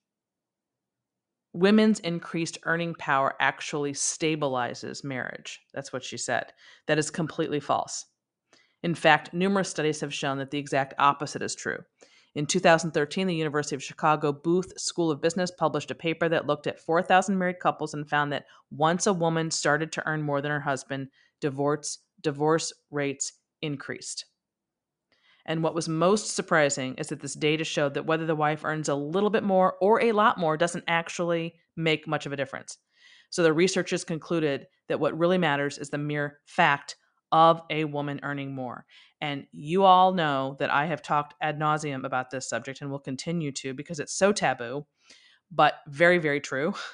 women's 1.52 2.00
increased 2.00 2.59
earning 2.64 2.94
power 2.94 3.35
actually 3.40 3.92
stabilizes 3.92 5.04
marriage. 5.04 5.61
That's 5.75 5.92
what 5.92 6.04
she 6.04 6.16
said. 6.16 6.52
That 6.87 6.99
is 6.99 7.11
completely 7.11 7.61
false. 7.61 8.06
In 8.82 8.94
fact, 8.94 9.32
numerous 9.32 9.68
studies 9.68 10.00
have 10.00 10.14
shown 10.14 10.38
that 10.38 10.50
the 10.50 10.59
exact 10.59 10.94
opposite 10.99 11.42
is 11.42 11.54
true. 11.54 11.78
In 12.35 12.47
2013, 12.47 13.26
the 13.26 13.35
University 13.35 13.76
of 13.76 13.82
Chicago 13.82 14.32
Booth 14.32 14.80
School 14.80 15.11
of 15.11 15.21
Business 15.21 15.50
published 15.50 15.90
a 15.90 15.94
paper 15.94 16.28
that 16.30 16.47
looked 16.47 16.66
at 16.66 16.80
4,000 16.80 17.38
married 17.38 17.61
couples 17.61 17.92
and 17.92 18.09
found 18.09 18.32
that 18.32 18.47
once 18.71 19.06
a 19.06 19.12
woman 19.12 19.50
started 19.50 19.92
to 19.92 20.06
earn 20.06 20.23
more 20.23 20.40
than 20.40 20.50
her 20.50 20.61
husband, 20.61 21.09
divorce 21.40 21.99
divorce 22.23 22.73
rates 22.90 23.32
increased. 23.61 24.25
And 25.47 25.63
what 25.63 25.75
was 25.75 25.89
most 25.89 26.35
surprising 26.35 26.95
is 26.95 27.09
that 27.09 27.21
this 27.21 27.35
data 27.35 27.65
showed 27.65 27.95
that 27.95 28.07
whether 28.07 28.27
the 28.27 28.37
wife 28.37 28.65
earns 28.65 28.89
a 28.89 28.95
little 28.95 29.31
bit 29.31 29.43
more 29.43 29.75
or 29.81 30.01
a 30.01 30.13
lot 30.13 30.39
more 30.39 30.57
doesn't 30.57 30.85
actually 30.87 31.55
make 31.77 32.07
much 32.07 32.27
of 32.27 32.33
a 32.33 32.37
difference. 32.37 32.79
So 33.31 33.43
the 33.43 33.53
researchers 33.53 34.05
concluded 34.05 34.67
that 34.89 35.01
what 35.01 35.19
really 35.19 35.39
matters 35.39 35.79
is 35.79 35.91
the 35.91 35.99
mere 35.99 36.39
fact 36.47 36.97
of 37.33 37.63
a 37.71 37.85
woman 37.85 38.21
earning 38.23 38.55
more. 38.55 38.85
And 39.21 39.47
you 39.53 39.85
all 39.85 40.13
know 40.13 40.57
that 40.59 40.71
I 40.71 40.87
have 40.87 41.01
talked 41.01 41.35
ad 41.41 41.59
nauseum 41.59 42.05
about 42.05 42.31
this 42.31 42.49
subject 42.49 42.83
and 42.83 42.91
will 42.91 42.99
continue 42.99 43.51
to 43.53 43.73
because 43.73 44.01
it's 44.01 44.15
so 44.15 44.33
taboo, 44.33 44.87
but 45.51 45.75
very, 45.89 46.19
very 46.19 46.41
true. 46.41 46.75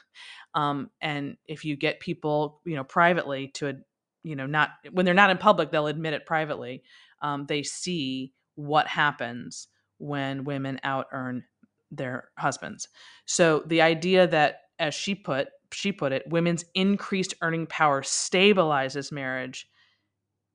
Um, 0.55 0.91
and 1.03 1.37
if 1.47 1.67
you 1.67 1.77
get 1.77 2.01
people, 2.01 2.63
you 2.65 2.75
know, 2.75 2.83
privately 2.83 3.49
to, 3.57 3.75
you 4.23 4.35
know, 4.35 4.47
not 4.47 4.71
when 4.91 5.05
they're 5.05 5.15
not 5.15 5.29
in 5.29 5.37
public, 5.37 5.71
they'll 5.71 5.87
admit 5.87 6.15
it 6.15 6.25
privately. 6.25 6.83
Um, 7.21 7.45
they 7.47 7.63
see 7.63 8.33
what 8.59 8.89
happens 8.89 9.69
when 9.99 10.43
women 10.43 10.81
out 10.83 11.07
earn 11.13 11.45
their 11.93 12.29
husbands. 12.37 12.89
So 13.25 13.63
the 13.67 13.83
idea 13.83 14.27
that 14.27 14.63
as 14.81 14.95
she 14.95 15.15
put 15.15 15.49
she 15.71 15.93
put 15.93 16.13
it, 16.13 16.25
women's 16.27 16.65
increased 16.75 17.35
earning 17.41 17.67
power 17.67 18.03
stabilizes 18.03 19.13
marriage 19.13 19.69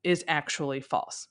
is 0.03 0.25
actually 0.27 0.81
false. 0.81 1.27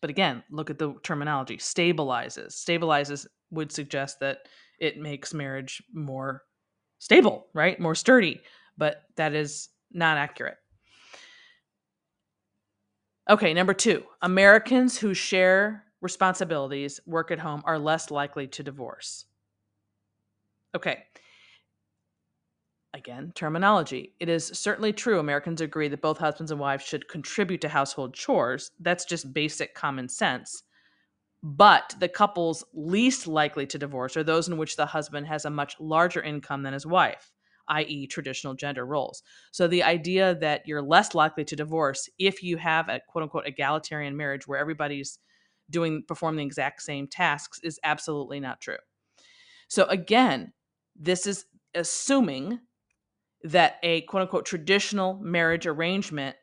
But 0.00 0.10
again, 0.10 0.42
look 0.50 0.70
at 0.70 0.78
the 0.78 0.94
terminology 1.02 1.58
stabilizes. 1.58 2.52
Stabilizes 2.54 3.26
would 3.50 3.70
suggest 3.70 4.18
that 4.20 4.48
it 4.80 4.98
makes 4.98 5.32
marriage 5.32 5.82
more 5.94 6.42
stable, 6.98 7.46
right? 7.54 7.78
More 7.78 7.94
sturdy, 7.94 8.40
but 8.76 9.02
that 9.16 9.34
is 9.34 9.68
not 9.92 10.16
accurate. 10.16 10.56
Okay, 13.28 13.54
number 13.54 13.74
two 13.74 14.04
Americans 14.22 14.98
who 14.98 15.14
share 15.14 15.84
responsibilities, 16.00 17.00
work 17.06 17.30
at 17.30 17.38
home, 17.40 17.62
are 17.64 17.78
less 17.78 18.10
likely 18.10 18.46
to 18.48 18.62
divorce. 18.62 19.26
Okay. 20.74 21.06
Again, 22.94 23.32
terminology. 23.34 24.14
It 24.20 24.28
is 24.28 24.46
certainly 24.46 24.92
true 24.92 25.18
Americans 25.18 25.60
agree 25.60 25.86
that 25.88 26.00
both 26.00 26.18
husbands 26.18 26.50
and 26.50 26.58
wives 26.58 26.82
should 26.84 27.08
contribute 27.08 27.60
to 27.60 27.68
household 27.68 28.14
chores. 28.14 28.70
That's 28.80 29.04
just 29.04 29.32
basic 29.34 29.74
common 29.74 30.08
sense. 30.08 30.62
But 31.42 31.96
the 32.00 32.08
couples 32.08 32.64
least 32.74 33.26
likely 33.28 33.66
to 33.68 33.78
divorce 33.78 34.16
are 34.16 34.24
those 34.24 34.48
in 34.48 34.58
which 34.58 34.76
the 34.76 34.86
husband 34.86 35.28
has 35.28 35.44
a 35.46 35.50
much 35.50 35.80
larger 35.80 36.22
income 36.22 36.64
than 36.64 36.74
his 36.74 36.86
wife 36.86 37.32
i.e., 37.68 38.06
traditional 38.06 38.54
gender 38.54 38.84
roles. 38.86 39.22
So 39.52 39.66
the 39.66 39.82
idea 39.82 40.34
that 40.36 40.62
you're 40.66 40.82
less 40.82 41.14
likely 41.14 41.44
to 41.44 41.56
divorce 41.56 42.08
if 42.18 42.42
you 42.42 42.56
have 42.56 42.88
a 42.88 43.00
quote 43.08 43.22
unquote 43.24 43.46
egalitarian 43.46 44.16
marriage 44.16 44.46
where 44.46 44.58
everybody's 44.58 45.18
doing 45.70 46.04
performing 46.06 46.38
the 46.38 46.46
exact 46.46 46.82
same 46.82 47.08
tasks 47.08 47.60
is 47.62 47.80
absolutely 47.82 48.40
not 48.40 48.60
true. 48.60 48.78
So 49.68 49.84
again, 49.86 50.52
This 50.98 51.26
is 51.26 51.44
assuming 51.74 52.60
that 53.42 53.76
a 53.82 54.00
quote 54.02 54.22
unquote 54.22 54.46
traditional 54.46 55.14
marriage 55.22 55.66
arrangement 55.66 56.36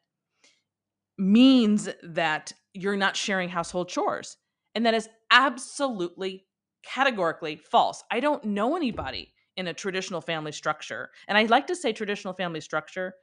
means 1.18 1.90
that 2.04 2.54
you're 2.74 2.98
not 2.98 3.16
sharing 3.16 3.50
household 3.50 3.90
chores. 3.90 4.38
And 4.76 4.86
that 4.86 4.94
is 4.94 5.10
absolutely 5.32 6.46
categorically 6.84 7.56
false. 7.56 8.04
I 8.12 8.20
don't 8.20 8.44
know 8.44 8.76
anybody 8.76 9.33
in 9.58 9.68
a 9.68 9.74
traditional 9.74 10.22
family 10.22 10.52
structure. 10.52 11.12
And 11.28 11.38
I 11.38 11.44
like 11.44 11.68
to 11.68 11.76
say 11.76 11.94
traditional 11.94 12.34
family 12.34 12.62
structure 12.62 13.16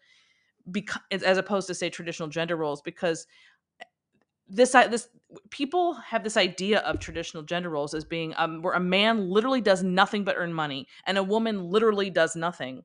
because 0.71 1.23
as 1.23 1.39
opposed 1.39 1.67
to 1.69 1.75
say 1.75 1.91
traditional 1.91 2.29
gender 2.29 2.57
roles 2.57 2.83
because 2.83 3.27
this 4.49 4.73
this 4.73 5.09
people 5.51 5.95
have 5.95 6.25
this 6.25 6.37
idea 6.37 6.81
of 6.81 6.99
traditional 6.99 7.43
gender 7.43 7.71
roles 7.71 7.95
as 7.95 8.05
being 8.05 8.35
um, 8.37 8.61
where 8.63 8.75
a 8.75 8.81
man 8.81 9.31
literally 9.31 9.61
does 9.61 9.83
nothing 9.83 10.25
but 10.25 10.37
earn 10.37 10.53
money 10.53 10.87
and 11.07 11.17
a 11.17 11.23
woman 11.23 11.65
literally 11.65 12.11
does 12.11 12.35
nothing 12.35 12.83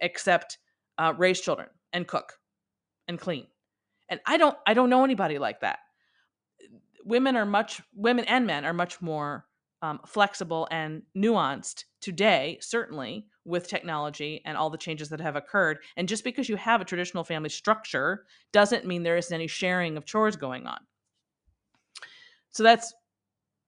except 0.00 0.58
uh, 0.98 1.12
raise 1.18 1.40
children 1.40 1.68
and 1.92 2.06
cook 2.06 2.34
and 3.08 3.18
clean 3.18 3.46
and 4.08 4.20
i 4.26 4.36
don't 4.36 4.56
i 4.66 4.72
don't 4.72 4.90
know 4.90 5.04
anybody 5.04 5.38
like 5.38 5.60
that 5.60 5.80
women 7.04 7.36
are 7.36 7.46
much 7.46 7.82
women 7.94 8.24
and 8.26 8.46
men 8.46 8.64
are 8.64 8.72
much 8.72 9.02
more 9.02 9.44
um, 9.82 10.00
flexible 10.06 10.68
and 10.70 11.02
nuanced 11.16 11.84
today 12.00 12.58
certainly 12.60 13.26
with 13.44 13.68
technology 13.68 14.40
and 14.44 14.56
all 14.56 14.70
the 14.70 14.78
changes 14.78 15.08
that 15.08 15.20
have 15.20 15.36
occurred 15.36 15.78
and 15.96 16.08
just 16.08 16.24
because 16.24 16.48
you 16.48 16.56
have 16.56 16.80
a 16.80 16.84
traditional 16.84 17.24
family 17.24 17.48
structure 17.48 18.24
doesn't 18.52 18.86
mean 18.86 19.02
there 19.02 19.16
isn't 19.16 19.34
any 19.34 19.46
sharing 19.46 19.96
of 19.96 20.04
chores 20.04 20.36
going 20.36 20.66
on 20.66 20.78
so 22.50 22.62
that's 22.62 22.94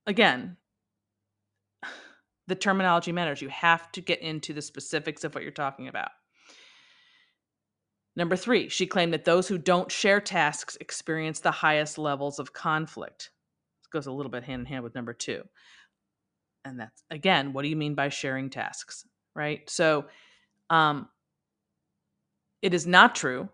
again 0.06 0.56
the 2.46 2.54
terminology 2.54 3.12
matters 3.12 3.42
you 3.42 3.48
have 3.48 3.90
to 3.92 4.00
get 4.00 4.20
into 4.20 4.52
the 4.52 4.62
specifics 4.62 5.24
of 5.24 5.34
what 5.34 5.42
you're 5.42 5.52
talking 5.52 5.88
about 5.88 6.10
Number 8.16 8.36
three, 8.36 8.68
she 8.68 8.86
claimed 8.86 9.12
that 9.14 9.24
those 9.24 9.46
who 9.48 9.56
don't 9.56 9.90
share 9.90 10.20
tasks 10.20 10.76
experience 10.80 11.40
the 11.40 11.50
highest 11.50 11.96
levels 11.96 12.38
of 12.38 12.52
conflict. 12.52 13.30
This 13.80 13.86
goes 13.86 14.06
a 14.06 14.12
little 14.12 14.30
bit 14.30 14.44
hand 14.44 14.60
in 14.60 14.66
hand 14.66 14.84
with 14.84 14.94
number 14.94 15.12
two. 15.12 15.42
And 16.64 16.78
that's, 16.80 17.02
again, 17.10 17.52
what 17.52 17.62
do 17.62 17.68
you 17.68 17.76
mean 17.76 17.94
by 17.94 18.08
sharing 18.08 18.50
tasks, 18.50 19.04
right? 19.34 19.68
So 19.68 20.06
um, 20.68 21.08
it 22.62 22.74
is 22.74 22.86
not 22.86 23.14
true 23.14 23.48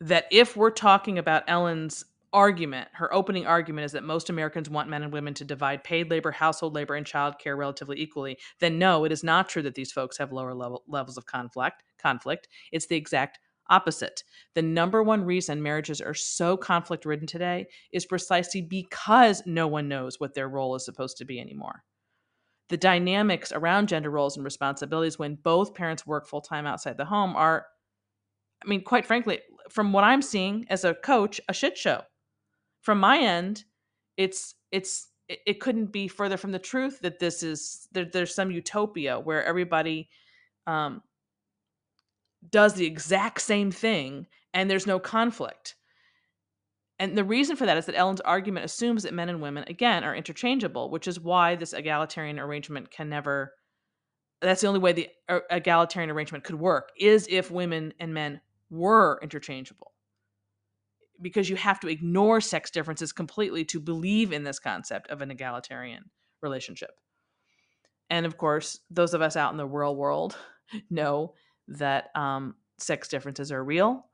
that 0.00 0.26
if 0.30 0.56
we're 0.56 0.70
talking 0.70 1.18
about 1.18 1.44
Ellen's 1.48 2.04
argument, 2.32 2.88
her 2.92 3.14
opening 3.14 3.46
argument 3.46 3.84
is 3.84 3.92
that 3.92 4.02
most 4.02 4.28
Americans 4.28 4.68
want 4.68 4.90
men 4.90 5.02
and 5.04 5.12
women 5.12 5.32
to 5.34 5.44
divide 5.44 5.84
paid 5.84 6.10
labor, 6.10 6.32
household 6.32 6.74
labor, 6.74 6.96
and 6.96 7.06
child 7.06 7.38
care 7.38 7.56
relatively 7.56 7.98
equally, 8.00 8.36
then 8.58 8.78
no, 8.78 9.04
it 9.04 9.12
is 9.12 9.22
not 9.22 9.48
true 9.48 9.62
that 9.62 9.76
these 9.76 9.92
folks 9.92 10.18
have 10.18 10.32
lower 10.32 10.52
level, 10.52 10.82
levels 10.88 11.16
of 11.16 11.26
conflict. 11.26 11.82
Conflict. 11.98 12.48
It's 12.72 12.86
the 12.86 12.96
exact 12.96 13.38
opposite. 13.70 14.24
The 14.54 14.62
number 14.62 15.02
one 15.02 15.24
reason 15.24 15.62
marriages 15.62 16.00
are 16.00 16.12
so 16.12 16.56
conflict 16.56 17.06
ridden 17.06 17.26
today 17.26 17.66
is 17.92 18.04
precisely 18.04 18.60
because 18.60 19.42
no 19.46 19.66
one 19.66 19.88
knows 19.88 20.20
what 20.20 20.34
their 20.34 20.48
role 20.48 20.74
is 20.74 20.84
supposed 20.84 21.16
to 21.18 21.24
be 21.24 21.40
anymore. 21.40 21.82
The 22.68 22.76
dynamics 22.76 23.52
around 23.52 23.88
gender 23.88 24.10
roles 24.10 24.36
and 24.36 24.44
responsibilities 24.44 25.18
when 25.18 25.36
both 25.36 25.74
parents 25.74 26.06
work 26.06 26.26
full 26.26 26.40
time 26.40 26.66
outside 26.66 26.96
the 26.96 27.04
home 27.04 27.36
are, 27.36 27.66
I 28.64 28.68
mean, 28.68 28.82
quite 28.82 29.04
frankly, 29.04 29.40
from 29.68 29.92
what 29.92 30.04
I'm 30.04 30.22
seeing 30.22 30.66
as 30.70 30.84
a 30.84 30.94
coach, 30.94 31.40
a 31.48 31.52
shit 31.52 31.76
show. 31.76 32.02
From 32.80 33.00
my 33.00 33.18
end, 33.18 33.64
it's 34.16 34.54
it's 34.72 35.08
it 35.28 35.60
couldn't 35.60 35.86
be 35.86 36.06
further 36.08 36.36
from 36.36 36.52
the 36.52 36.58
truth 36.58 37.00
that 37.00 37.18
this 37.18 37.42
is 37.42 37.88
there, 37.92 38.04
there's 38.04 38.34
some 38.34 38.50
utopia 38.50 39.18
where 39.18 39.44
everybody 39.44 40.08
um, 40.66 41.02
does 42.50 42.74
the 42.74 42.84
exact 42.84 43.40
same 43.40 43.70
thing 43.70 44.26
and 44.52 44.70
there's 44.70 44.86
no 44.86 44.98
conflict. 44.98 45.76
And 47.04 47.18
the 47.18 47.24
reason 47.24 47.54
for 47.54 47.66
that 47.66 47.76
is 47.76 47.84
that 47.84 47.98
Ellen's 47.98 48.22
argument 48.22 48.64
assumes 48.64 49.02
that 49.02 49.12
men 49.12 49.28
and 49.28 49.42
women, 49.42 49.64
again, 49.66 50.04
are 50.04 50.16
interchangeable, 50.16 50.88
which 50.90 51.06
is 51.06 51.20
why 51.20 51.54
this 51.54 51.74
egalitarian 51.74 52.38
arrangement 52.38 52.90
can 52.90 53.10
never. 53.10 53.52
That's 54.40 54.62
the 54.62 54.68
only 54.68 54.80
way 54.80 54.94
the 54.94 55.08
uh, 55.28 55.40
egalitarian 55.50 56.10
arrangement 56.10 56.44
could 56.44 56.58
work, 56.58 56.92
is 56.98 57.26
if 57.30 57.50
women 57.50 57.92
and 58.00 58.14
men 58.14 58.40
were 58.70 59.20
interchangeable. 59.22 59.92
Because 61.20 61.50
you 61.50 61.56
have 61.56 61.78
to 61.80 61.88
ignore 61.88 62.40
sex 62.40 62.70
differences 62.70 63.12
completely 63.12 63.66
to 63.66 63.80
believe 63.80 64.32
in 64.32 64.44
this 64.44 64.58
concept 64.58 65.10
of 65.10 65.20
an 65.20 65.30
egalitarian 65.30 66.04
relationship. 66.40 66.92
And 68.08 68.24
of 68.24 68.38
course, 68.38 68.80
those 68.90 69.12
of 69.12 69.20
us 69.20 69.36
out 69.36 69.52
in 69.52 69.58
the 69.58 69.66
real 69.66 69.94
world 69.94 70.38
know 70.88 71.34
that 71.68 72.08
um, 72.14 72.54
sex 72.78 73.08
differences 73.08 73.52
are 73.52 73.62
real, 73.62 74.06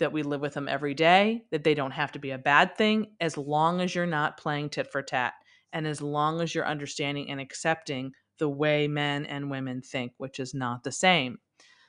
that 0.00 0.12
we 0.12 0.22
live 0.22 0.40
with 0.40 0.54
them 0.54 0.68
every 0.68 0.94
day, 0.94 1.44
that 1.50 1.62
they 1.62 1.74
don't 1.74 1.92
have 1.92 2.12
to 2.12 2.18
be 2.18 2.32
a 2.32 2.38
bad 2.38 2.76
thing 2.76 3.12
as 3.20 3.38
long 3.38 3.80
as 3.80 3.94
you're 3.94 4.06
not 4.06 4.36
playing 4.36 4.70
tit 4.70 4.90
for 4.90 5.02
tat 5.02 5.34
and 5.72 5.86
as 5.86 6.02
long 6.02 6.40
as 6.40 6.54
you're 6.54 6.66
understanding 6.66 7.30
and 7.30 7.40
accepting 7.40 8.12
the 8.38 8.48
way 8.48 8.88
men 8.88 9.24
and 9.26 9.50
women 9.50 9.80
think, 9.80 10.12
which 10.16 10.40
is 10.40 10.52
not 10.52 10.82
the 10.82 10.90
same. 10.92 11.38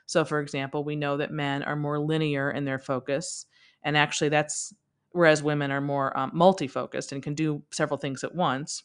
So, 0.05 0.23
for 0.23 0.39
example, 0.39 0.83
we 0.83 0.95
know 0.95 1.17
that 1.17 1.31
men 1.31 1.63
are 1.63 1.75
more 1.75 1.99
linear 1.99 2.51
in 2.51 2.65
their 2.65 2.79
focus, 2.79 3.45
and 3.83 3.97
actually, 3.97 4.29
that's 4.29 4.73
whereas 5.13 5.41
women 5.41 5.71
are 5.71 5.81
more 5.81 6.15
um, 6.17 6.31
multi 6.33 6.67
focused 6.67 7.11
and 7.11 7.23
can 7.23 7.33
do 7.33 7.63
several 7.71 7.97
things 7.97 8.23
at 8.23 8.35
once 8.35 8.83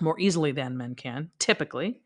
more 0.00 0.18
easily 0.20 0.52
than 0.52 0.76
men 0.76 0.94
can, 0.94 1.30
typically 1.38 2.00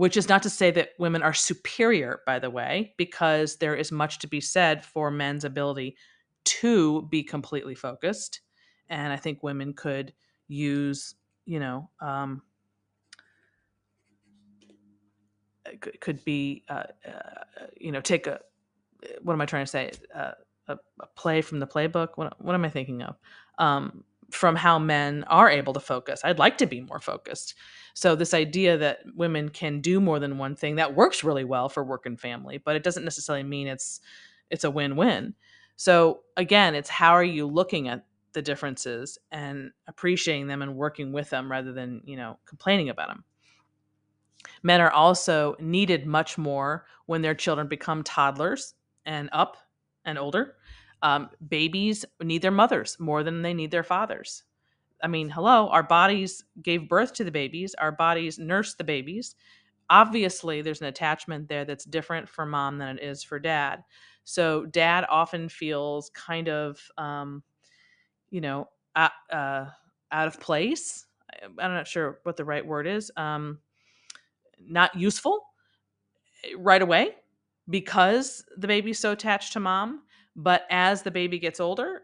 which 0.00 0.16
is 0.16 0.30
not 0.30 0.42
to 0.42 0.48
say 0.48 0.70
that 0.70 0.92
women 0.98 1.22
are 1.22 1.34
superior, 1.34 2.22
by 2.24 2.38
the 2.38 2.48
way, 2.48 2.94
because 2.96 3.56
there 3.56 3.74
is 3.74 3.92
much 3.92 4.18
to 4.18 4.26
be 4.26 4.40
said 4.40 4.82
for 4.82 5.10
men's 5.10 5.44
ability 5.44 5.94
to 6.42 7.02
be 7.10 7.22
completely 7.22 7.74
focused. 7.74 8.40
And 8.88 9.12
I 9.12 9.16
think 9.16 9.42
women 9.42 9.74
could 9.74 10.14
use, 10.48 11.16
you 11.44 11.60
know, 11.60 11.90
um, 12.00 12.40
could, 15.82 16.00
could 16.00 16.24
be, 16.24 16.64
uh, 16.70 16.84
uh, 17.06 17.66
you 17.76 17.92
know, 17.92 18.00
take 18.00 18.26
a, 18.26 18.40
what 19.20 19.34
am 19.34 19.42
I 19.42 19.44
trying 19.44 19.66
to 19.66 19.70
say? 19.70 19.90
Uh, 20.14 20.30
a, 20.68 20.78
a, 21.00 21.06
play 21.08 21.42
from 21.42 21.60
the 21.60 21.66
playbook. 21.66 22.12
What, 22.14 22.42
what 22.42 22.54
am 22.54 22.64
I 22.64 22.70
thinking 22.70 23.02
of? 23.02 23.16
Um, 23.58 24.02
from 24.30 24.56
how 24.56 24.78
men 24.78 25.24
are 25.24 25.50
able 25.50 25.72
to 25.72 25.80
focus. 25.80 26.20
I'd 26.24 26.38
like 26.38 26.58
to 26.58 26.66
be 26.66 26.80
more 26.80 27.00
focused. 27.00 27.54
So 27.94 28.14
this 28.14 28.34
idea 28.34 28.78
that 28.78 29.00
women 29.14 29.48
can 29.48 29.80
do 29.80 30.00
more 30.00 30.18
than 30.18 30.38
one 30.38 30.56
thing 30.56 30.76
that 30.76 30.94
works 30.94 31.24
really 31.24 31.44
well 31.44 31.68
for 31.68 31.84
work 31.84 32.06
and 32.06 32.18
family, 32.18 32.58
but 32.58 32.76
it 32.76 32.82
doesn't 32.82 33.04
necessarily 33.04 33.42
mean 33.42 33.66
it's 33.66 34.00
it's 34.50 34.64
a 34.64 34.70
win-win. 34.70 35.34
So 35.76 36.20
again, 36.36 36.74
it's 36.74 36.90
how 36.90 37.12
are 37.12 37.24
you 37.24 37.46
looking 37.46 37.88
at 37.88 38.04
the 38.32 38.42
differences 38.42 39.18
and 39.30 39.70
appreciating 39.86 40.46
them 40.46 40.62
and 40.62 40.76
working 40.76 41.12
with 41.12 41.30
them 41.30 41.50
rather 41.50 41.72
than, 41.72 42.02
you 42.04 42.16
know, 42.16 42.38
complaining 42.46 42.88
about 42.88 43.08
them. 43.08 43.24
Men 44.62 44.80
are 44.80 44.90
also 44.90 45.56
needed 45.58 46.06
much 46.06 46.38
more 46.38 46.86
when 47.06 47.22
their 47.22 47.34
children 47.34 47.66
become 47.66 48.02
toddlers 48.02 48.74
and 49.04 49.28
up 49.32 49.56
and 50.04 50.18
older 50.18 50.56
um, 51.02 51.30
babies 51.48 52.04
need 52.22 52.42
their 52.42 52.50
mothers 52.50 52.98
more 53.00 53.22
than 53.22 53.42
they 53.42 53.54
need 53.54 53.70
their 53.70 53.82
fathers. 53.82 54.44
I 55.02 55.08
mean, 55.08 55.30
hello, 55.30 55.68
our 55.68 55.82
bodies 55.82 56.44
gave 56.62 56.88
birth 56.88 57.14
to 57.14 57.24
the 57.24 57.30
babies, 57.30 57.74
our 57.74 57.92
bodies 57.92 58.38
nurse 58.38 58.74
the 58.74 58.84
babies. 58.84 59.34
Obviously, 59.88 60.62
there's 60.62 60.80
an 60.80 60.86
attachment 60.88 61.48
there 61.48 61.64
that's 61.64 61.84
different 61.84 62.28
for 62.28 62.46
mom 62.46 62.78
than 62.78 62.98
it 62.98 63.02
is 63.04 63.22
for 63.22 63.38
dad. 63.38 63.82
So, 64.24 64.66
dad 64.66 65.06
often 65.10 65.48
feels 65.48 66.10
kind 66.10 66.48
of, 66.48 66.80
um, 66.98 67.42
you 68.30 68.40
know, 68.40 68.68
uh, 68.96 69.08
out 69.32 70.28
of 70.28 70.40
place. 70.40 71.06
I'm 71.58 71.74
not 71.74 71.88
sure 71.88 72.20
what 72.24 72.36
the 72.36 72.44
right 72.44 72.64
word 72.66 72.86
is. 72.86 73.10
Um, 73.16 73.58
not 74.60 74.94
useful 74.94 75.40
eh, 76.44 76.54
right 76.56 76.82
away 76.82 77.16
because 77.68 78.44
the 78.56 78.66
baby's 78.66 78.98
so 78.98 79.12
attached 79.12 79.52
to 79.54 79.60
mom 79.60 80.02
but 80.36 80.64
as 80.70 81.02
the 81.02 81.10
baby 81.10 81.38
gets 81.38 81.60
older 81.60 82.02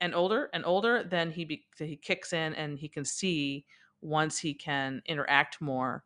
and 0.00 0.14
older 0.14 0.48
and 0.52 0.64
older, 0.64 1.04
then 1.04 1.30
he 1.30 1.44
be, 1.44 1.64
he 1.78 1.96
kicks 1.96 2.32
in 2.32 2.54
and 2.54 2.78
he 2.78 2.88
can 2.88 3.04
see 3.04 3.64
once 4.00 4.38
he 4.38 4.54
can 4.54 5.02
interact 5.06 5.60
more 5.60 6.04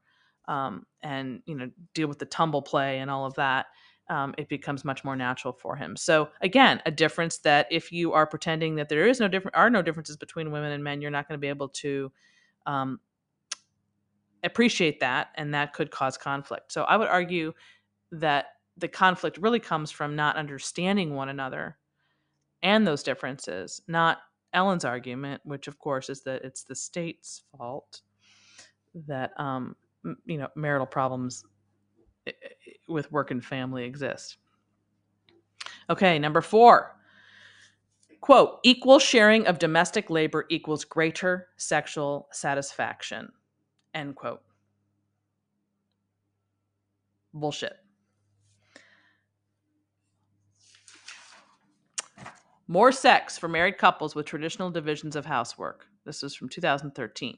um, 0.48 0.87
and 1.03 1.42
you 1.46 1.55
know 1.55 1.70
deal 1.94 2.09
with 2.09 2.18
the 2.18 2.27
tumble 2.27 2.62
play 2.62 2.98
and 2.98 3.11
all 3.11 3.27
of 3.27 3.35
that. 3.35 3.66
Um, 4.09 4.35
it 4.37 4.48
becomes 4.48 4.85
much 4.85 5.05
more 5.05 5.16
natural 5.16 5.55
for 5.55 5.77
him. 5.77 5.96
So 5.96 6.29
again, 6.40 6.83
a 6.85 6.90
difference 6.90 7.38
that 7.38 7.66
if 7.70 7.92
you 7.92 8.12
are 8.12 8.27
pretending 8.27 8.75
that 8.77 8.88
there 8.88 9.07
is 9.07 9.20
no 9.20 9.29
different 9.29 9.57
are 9.57 9.70
no 9.70 9.83
differences 9.83 10.16
between 10.16 10.51
women 10.51 10.72
and 10.72 10.83
men, 10.83 11.01
you're 11.01 11.11
not 11.11 11.29
going 11.29 11.38
to 11.38 11.40
be 11.40 11.48
able 11.48 11.68
to 11.68 12.11
um, 12.66 13.01
appreciate 14.44 15.01
that, 15.01 15.29
and 15.37 15.55
that 15.55 15.72
could 15.72 15.90
cause 15.90 16.18
conflict. 16.18 16.72
So 16.72 16.83
I 16.83 16.96
would 16.96 17.09
argue 17.09 17.53
that 18.11 18.51
the 18.76 18.88
conflict 18.88 19.38
really 19.38 19.61
comes 19.61 19.90
from 19.90 20.16
not 20.16 20.37
understanding 20.37 21.14
one 21.14 21.28
another 21.28 21.76
and 22.62 22.87
those 22.87 23.02
differences, 23.02 23.82
not 23.88 24.18
Ellen's 24.52 24.85
argument, 24.85 25.40
which 25.44 25.68
of 25.68 25.78
course 25.78 26.08
is 26.08 26.22
that 26.22 26.42
it's 26.44 26.64
the 26.64 26.74
state's 26.74 27.42
fault 27.56 28.02
that 29.06 29.38
um, 29.40 29.76
you 30.24 30.38
know 30.38 30.48
marital 30.54 30.87
problems 30.87 31.44
with 32.88 33.11
work 33.11 33.30
and 33.30 33.44
family 33.44 33.85
exist. 33.85 34.37
Okay, 35.90 36.18
number 36.18 36.40
four. 36.40 36.96
Quote, 38.20 38.61
equal 38.62 39.00
sharing 39.00 39.48
of 39.48 39.58
domestic 39.58 40.08
labor 40.08 40.46
equals 40.48 40.85
greater 40.85 41.48
sexual 41.56 42.28
satisfaction. 42.30 43.32
End 43.94 44.14
quote. 44.14 44.42
Bullshit. 47.35 47.81
More 52.72 52.90
sex 52.90 53.37
for 53.37 53.48
married 53.48 53.76
couples 53.76 54.14
with 54.14 54.24
traditional 54.24 54.70
divisions 54.70 55.14
of 55.14 55.26
housework. 55.26 55.85
This 56.06 56.22
is 56.22 56.35
from 56.35 56.48
2013. 56.48 57.37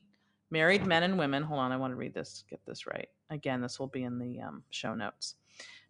Married 0.52 0.86
men 0.86 1.02
and 1.02 1.18
women. 1.18 1.42
Hold 1.42 1.58
on, 1.58 1.72
I 1.72 1.76
want 1.76 1.90
to 1.90 1.96
read 1.96 2.14
this, 2.14 2.44
get 2.48 2.64
this 2.64 2.86
right. 2.86 3.08
Again, 3.30 3.60
this 3.60 3.80
will 3.80 3.88
be 3.88 4.04
in 4.04 4.16
the 4.16 4.40
um, 4.40 4.62
show 4.70 4.94
notes. 4.94 5.34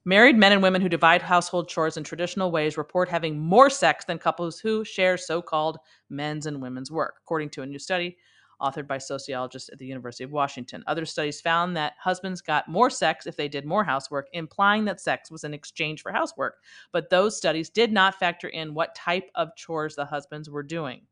Married 0.07 0.39
men 0.39 0.53
and 0.53 0.63
women 0.63 0.81
who 0.81 0.89
divide 0.89 1.21
household 1.21 1.69
chores 1.69 1.99
in 1.99 2.05
traditional 2.05 2.53
ways 2.53 2.79
report 2.79 3.07
having 3.11 3.39
more 3.39 3.69
sex 3.69 4.07
than 4.07 4.17
couples 4.17 4.61
who 4.61 4.83
share 4.83 5.19
so 5.19 5.43
called 5.43 5.77
men's 6.09 6.47
and 6.47 6.63
women's 6.63 6.91
work, 6.91 7.17
according 7.23 7.51
to 7.51 7.61
a 7.61 7.67
new 7.67 7.79
study 7.79 8.17
authored 8.61 8.87
by 8.87 8.99
sociologists 8.99 9.71
at 9.71 9.79
the 9.79 9.87
University 9.87 10.25
of 10.25 10.33
Washington. 10.33 10.85
Other 10.87 11.05
studies 11.05 11.41
found 11.41 11.77
that 11.77 11.95
husbands 12.01 12.41
got 12.41 12.69
more 12.69 12.91
sex 12.91 13.27
if 13.27 13.37
they 13.37 13.49
did 13.49 13.65
more 13.65 13.85
housework, 13.85 14.29
implying 14.33 14.85
that 14.87 15.01
sex 15.01 15.31
was 15.31 15.45
in 15.45 15.55
exchange 15.55 16.03
for 16.03 16.13
housework. 16.13 16.57
But 16.93 17.11
those 17.11 17.37
studies 17.37 17.71
did 17.71 17.93
not 17.93 18.19
factor 18.19 18.49
in 18.49 18.75
what 18.75 18.95
type 18.95 19.31
of 19.35 19.55
chores 19.57 19.95
the 19.95 20.07
husbands 20.07 20.51
were 20.51 20.63
doing. 20.63 21.03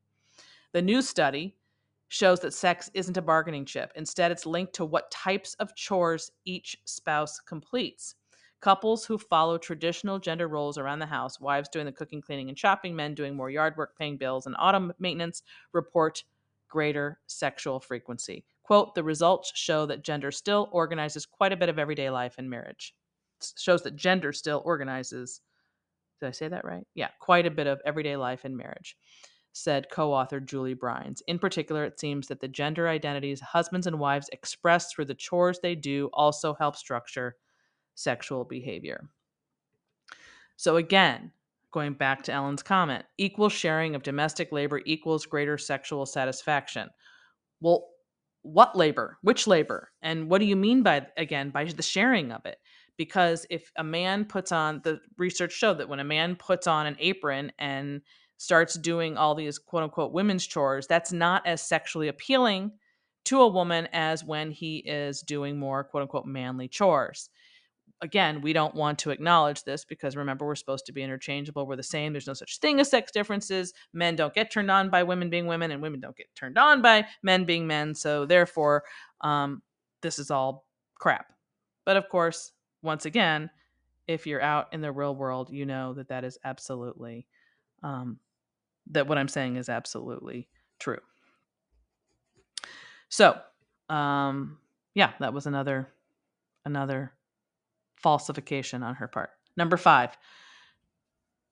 The 0.72 0.82
new 0.82 1.02
study 1.02 1.56
shows 2.08 2.40
that 2.40 2.52
sex 2.52 2.90
isn't 2.92 3.16
a 3.16 3.22
bargaining 3.22 3.64
chip. 3.64 3.90
Instead, 3.96 4.30
it's 4.30 4.44
linked 4.44 4.74
to 4.74 4.84
what 4.84 5.10
types 5.10 5.54
of 5.54 5.74
chores 5.74 6.30
each 6.44 6.76
spouse 6.84 7.40
completes. 7.40 8.16
Couples 8.60 9.04
who 9.04 9.18
follow 9.18 9.58
traditional 9.58 10.18
gender 10.18 10.46
roles 10.46 10.78
around 10.78 11.00
the 11.00 11.06
house, 11.06 11.40
wives 11.40 11.68
doing 11.68 11.84
the 11.84 11.90
cooking, 11.90 12.20
cleaning, 12.20 12.48
and 12.48 12.56
shopping, 12.56 12.94
men 12.94 13.14
doing 13.14 13.34
more 13.34 13.50
yard 13.50 13.76
work, 13.76 13.98
paying 13.98 14.16
bills, 14.16 14.46
and 14.46 14.54
auto 14.58 14.92
maintenance, 15.00 15.42
report 15.72 16.22
greater 16.72 17.20
sexual 17.26 17.78
frequency. 17.80 18.46
Quote, 18.62 18.94
the 18.94 19.04
results 19.04 19.52
show 19.54 19.84
that 19.84 20.02
gender 20.02 20.30
still 20.30 20.70
organizes 20.72 21.26
quite 21.26 21.52
a 21.52 21.56
bit 21.56 21.68
of 21.68 21.78
everyday 21.78 22.08
life 22.08 22.38
in 22.38 22.48
marriage. 22.48 22.94
It 23.42 23.52
shows 23.58 23.82
that 23.82 23.94
gender 23.94 24.32
still 24.32 24.62
organizes, 24.64 25.42
did 26.18 26.28
I 26.28 26.30
say 26.30 26.48
that 26.48 26.64
right? 26.64 26.86
Yeah, 26.94 27.10
quite 27.20 27.44
a 27.44 27.50
bit 27.50 27.66
of 27.66 27.82
everyday 27.84 28.16
life 28.16 28.46
in 28.46 28.56
marriage, 28.56 28.96
said 29.52 29.90
co 29.90 30.14
author 30.14 30.40
Julie 30.40 30.74
Brines. 30.74 31.20
In 31.26 31.38
particular, 31.38 31.84
it 31.84 32.00
seems 32.00 32.28
that 32.28 32.40
the 32.40 32.48
gender 32.48 32.88
identities 32.88 33.40
husbands 33.40 33.86
and 33.86 33.98
wives 33.98 34.30
express 34.32 34.90
through 34.90 35.04
the 35.04 35.14
chores 35.14 35.60
they 35.60 35.74
do 35.74 36.08
also 36.14 36.54
help 36.54 36.76
structure 36.76 37.36
sexual 37.94 38.44
behavior. 38.44 39.10
So, 40.56 40.76
again, 40.76 41.32
going 41.72 41.94
back 41.94 42.22
to 42.24 42.32
Ellen's 42.32 42.62
comment, 42.62 43.04
equal 43.18 43.48
sharing 43.48 43.94
of 43.94 44.02
domestic 44.02 44.52
labor 44.52 44.80
equals 44.84 45.26
greater 45.26 45.58
sexual 45.58 46.06
satisfaction. 46.06 46.88
Well, 47.60 47.88
what 48.42 48.76
labor? 48.76 49.18
Which 49.22 49.46
labor? 49.46 49.90
And 50.02 50.28
what 50.28 50.40
do 50.40 50.44
you 50.44 50.56
mean 50.56 50.82
by, 50.82 51.06
again, 51.16 51.50
by 51.50 51.64
the 51.64 51.82
sharing 51.82 52.32
of 52.32 52.44
it? 52.46 52.58
Because 52.96 53.46
if 53.50 53.70
a 53.76 53.84
man 53.84 54.24
puts 54.24 54.52
on, 54.52 54.80
the 54.84 55.00
research 55.16 55.52
showed 55.52 55.78
that 55.78 55.88
when 55.88 56.00
a 56.00 56.04
man 56.04 56.36
puts 56.36 56.66
on 56.66 56.86
an 56.86 56.96
apron 57.00 57.52
and 57.58 58.02
starts 58.36 58.74
doing 58.74 59.16
all 59.16 59.34
these 59.34 59.58
quote 59.58 59.84
unquote 59.84 60.12
women's 60.12 60.46
chores, 60.46 60.86
that's 60.86 61.12
not 61.12 61.46
as 61.46 61.62
sexually 61.62 62.08
appealing 62.08 62.72
to 63.24 63.40
a 63.40 63.48
woman 63.48 63.88
as 63.92 64.24
when 64.24 64.50
he 64.50 64.78
is 64.78 65.22
doing 65.22 65.58
more 65.58 65.84
quote 65.84 66.02
unquote 66.02 66.26
manly 66.26 66.68
chores 66.68 67.30
again, 68.02 68.40
we 68.40 68.52
don't 68.52 68.74
want 68.74 68.98
to 68.98 69.10
acknowledge 69.10 69.62
this 69.62 69.84
because 69.84 70.16
remember, 70.16 70.44
we're 70.44 70.56
supposed 70.56 70.86
to 70.86 70.92
be 70.92 71.02
interchangeable. 71.02 71.66
We're 71.66 71.76
the 71.76 71.82
same. 71.84 72.12
There's 72.12 72.26
no 72.26 72.34
such 72.34 72.58
thing 72.58 72.80
as 72.80 72.90
sex 72.90 73.12
differences. 73.12 73.72
Men 73.94 74.16
don't 74.16 74.34
get 74.34 74.50
turned 74.50 74.70
on 74.70 74.90
by 74.90 75.04
women 75.04 75.30
being 75.30 75.46
women, 75.46 75.70
and 75.70 75.80
women 75.80 76.00
don't 76.00 76.16
get 76.16 76.26
turned 76.34 76.58
on 76.58 76.82
by 76.82 77.06
men 77.22 77.44
being 77.44 77.66
men. 77.66 77.94
So, 77.94 78.26
therefore, 78.26 78.82
um, 79.22 79.62
this 80.02 80.18
is 80.18 80.30
all 80.30 80.66
crap. 80.98 81.26
But 81.86 81.96
of 81.96 82.08
course, 82.08 82.52
once 82.82 83.06
again, 83.06 83.48
if 84.08 84.26
you're 84.26 84.42
out 84.42 84.68
in 84.72 84.80
the 84.80 84.92
real 84.92 85.14
world, 85.14 85.50
you 85.50 85.64
know 85.64 85.94
that 85.94 86.08
that 86.08 86.24
is 86.24 86.38
absolutely, 86.44 87.26
um, 87.84 88.18
that 88.90 89.06
what 89.06 89.16
I'm 89.16 89.28
saying 89.28 89.56
is 89.56 89.68
absolutely 89.68 90.48
true. 90.80 90.98
So, 93.08 93.38
um, 93.88 94.58
yeah, 94.94 95.12
that 95.20 95.32
was 95.32 95.46
another, 95.46 95.88
another 96.64 97.12
falsification 98.02 98.82
on 98.82 98.96
her 98.96 99.08
part. 99.08 99.30
Number 99.56 99.76
five, 99.76 100.16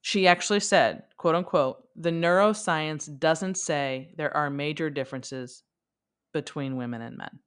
she 0.01 0.27
actually 0.27 0.59
said, 0.59 1.03
quote 1.17 1.35
unquote, 1.35 1.83
the 1.95 2.09
neuroscience 2.09 3.19
doesn't 3.19 3.57
say 3.57 4.13
there 4.17 4.35
are 4.35 4.49
major 4.49 4.89
differences 4.89 5.63
between 6.33 6.75
women 6.75 7.01
and 7.01 7.17
men. 7.17 7.39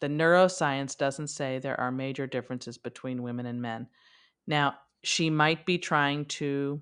The 0.00 0.08
neuroscience 0.08 0.96
doesn't 0.96 1.28
say 1.28 1.58
there 1.58 1.80
are 1.80 1.92
major 1.92 2.26
differences 2.26 2.78
between 2.78 3.22
women 3.22 3.46
and 3.46 3.60
men. 3.60 3.88
Now, 4.46 4.74
she 5.02 5.30
might 5.30 5.64
be 5.66 5.78
trying 5.78 6.26
to, 6.26 6.80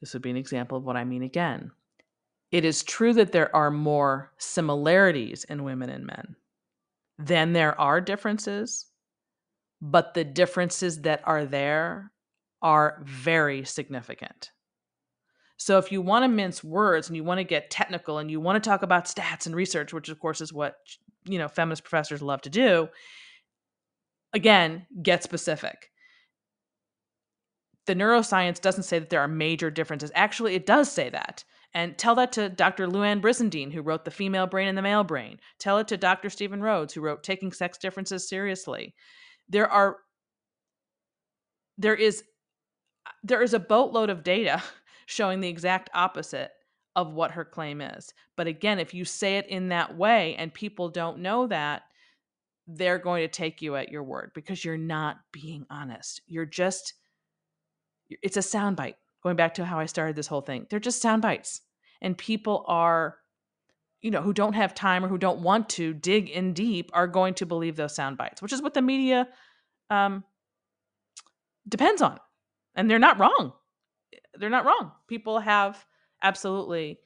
this 0.00 0.12
would 0.12 0.22
be 0.22 0.30
an 0.30 0.36
example 0.36 0.78
of 0.78 0.84
what 0.84 0.96
I 0.96 1.04
mean 1.04 1.22
again. 1.22 1.70
It 2.52 2.64
is 2.64 2.82
true 2.84 3.12
that 3.14 3.32
there 3.32 3.54
are 3.54 3.70
more 3.70 4.32
similarities 4.38 5.44
in 5.44 5.64
women 5.64 5.90
and 5.90 6.06
men 6.06 6.36
then 7.18 7.52
there 7.52 7.78
are 7.80 8.00
differences, 8.00 8.86
but 9.80 10.14
the 10.14 10.24
differences 10.24 11.02
that 11.02 11.22
are 11.24 11.44
there 11.44 12.12
are 12.62 13.02
very 13.04 13.64
significant. 13.64 14.50
So 15.58 15.78
if 15.78 15.90
you 15.90 16.02
want 16.02 16.24
to 16.24 16.28
mince 16.28 16.62
words 16.62 17.08
and 17.08 17.16
you 17.16 17.24
want 17.24 17.38
to 17.38 17.44
get 17.44 17.70
technical 17.70 18.18
and 18.18 18.30
you 18.30 18.40
want 18.40 18.62
to 18.62 18.68
talk 18.68 18.82
about 18.82 19.06
stats 19.06 19.46
and 19.46 19.54
research, 19.54 19.92
which 19.92 20.08
of 20.08 20.18
course 20.20 20.40
is 20.40 20.52
what 20.52 20.76
you 21.24 21.38
know 21.38 21.48
feminist 21.48 21.84
professors 21.84 22.22
love 22.22 22.42
to 22.42 22.50
do, 22.50 22.88
again, 24.32 24.86
get 25.02 25.22
specific. 25.22 25.90
The 27.86 27.94
neuroscience 27.94 28.60
doesn't 28.60 28.82
say 28.82 28.98
that 28.98 29.10
there 29.10 29.20
are 29.20 29.28
major 29.28 29.70
differences. 29.70 30.10
Actually, 30.14 30.54
it 30.54 30.66
does 30.66 30.90
say 30.90 31.08
that. 31.10 31.44
And 31.76 31.98
tell 31.98 32.14
that 32.14 32.32
to 32.32 32.48
Dr. 32.48 32.86
Louann 32.88 33.20
Brizendine, 33.20 33.70
who 33.70 33.82
wrote 33.82 34.06
The 34.06 34.10
Female 34.10 34.46
Brain 34.46 34.66
and 34.66 34.78
the 34.78 34.82
Male 34.82 35.04
Brain. 35.04 35.38
Tell 35.58 35.76
it 35.76 35.86
to 35.88 35.98
Dr. 35.98 36.30
Steven 36.30 36.62
Rhoads, 36.62 36.92
who 36.92 37.02
wrote 37.02 37.22
Taking 37.22 37.52
Sex 37.52 37.76
Differences 37.76 38.26
Seriously. 38.26 38.94
There 39.50 39.70
are 39.70 39.98
there 41.76 41.94
is 41.94 42.24
there 43.22 43.42
is 43.42 43.52
a 43.52 43.58
boatload 43.58 44.08
of 44.08 44.24
data 44.24 44.62
showing 45.06 45.40
the 45.40 45.50
exact 45.50 45.90
opposite 45.92 46.50
of 46.96 47.12
what 47.12 47.32
her 47.32 47.44
claim 47.44 47.82
is. 47.82 48.10
But 48.36 48.46
again, 48.46 48.78
if 48.78 48.94
you 48.94 49.04
say 49.04 49.36
it 49.36 49.46
in 49.46 49.68
that 49.68 49.98
way 49.98 50.34
and 50.36 50.54
people 50.54 50.88
don't 50.88 51.18
know 51.18 51.46
that, 51.48 51.82
they're 52.66 52.98
going 52.98 53.22
to 53.22 53.28
take 53.28 53.60
you 53.60 53.76
at 53.76 53.90
your 53.90 54.02
word 54.02 54.30
because 54.34 54.64
you're 54.64 54.78
not 54.78 55.18
being 55.30 55.66
honest. 55.68 56.22
You're 56.26 56.46
just 56.46 56.94
it's 58.08 58.38
a 58.38 58.40
soundbite. 58.40 58.94
Going 59.22 59.36
back 59.36 59.52
to 59.54 59.64
how 59.66 59.78
I 59.78 59.86
started 59.86 60.16
this 60.16 60.28
whole 60.28 60.40
thing. 60.40 60.66
They're 60.70 60.80
just 60.80 61.02
sound 61.02 61.20
bites 61.20 61.60
and 62.00 62.16
people 62.16 62.64
are 62.68 63.16
you 64.02 64.10
know 64.10 64.22
who 64.22 64.32
don't 64.32 64.52
have 64.52 64.74
time 64.74 65.04
or 65.04 65.08
who 65.08 65.18
don't 65.18 65.40
want 65.40 65.68
to 65.68 65.92
dig 65.94 66.28
in 66.28 66.52
deep 66.52 66.90
are 66.92 67.06
going 67.06 67.34
to 67.34 67.46
believe 67.46 67.76
those 67.76 67.94
sound 67.94 68.16
bites 68.16 68.42
which 68.42 68.52
is 68.52 68.62
what 68.62 68.74
the 68.74 68.82
media 68.82 69.28
um, 69.90 70.24
depends 71.68 72.02
on. 72.02 72.18
And 72.74 72.90
they're 72.90 72.98
not 72.98 73.18
wrong. 73.18 73.52
They're 74.34 74.50
not 74.50 74.64
wrong. 74.64 74.92
People 75.08 75.38
have 75.38 75.84
absolutely 76.22 76.98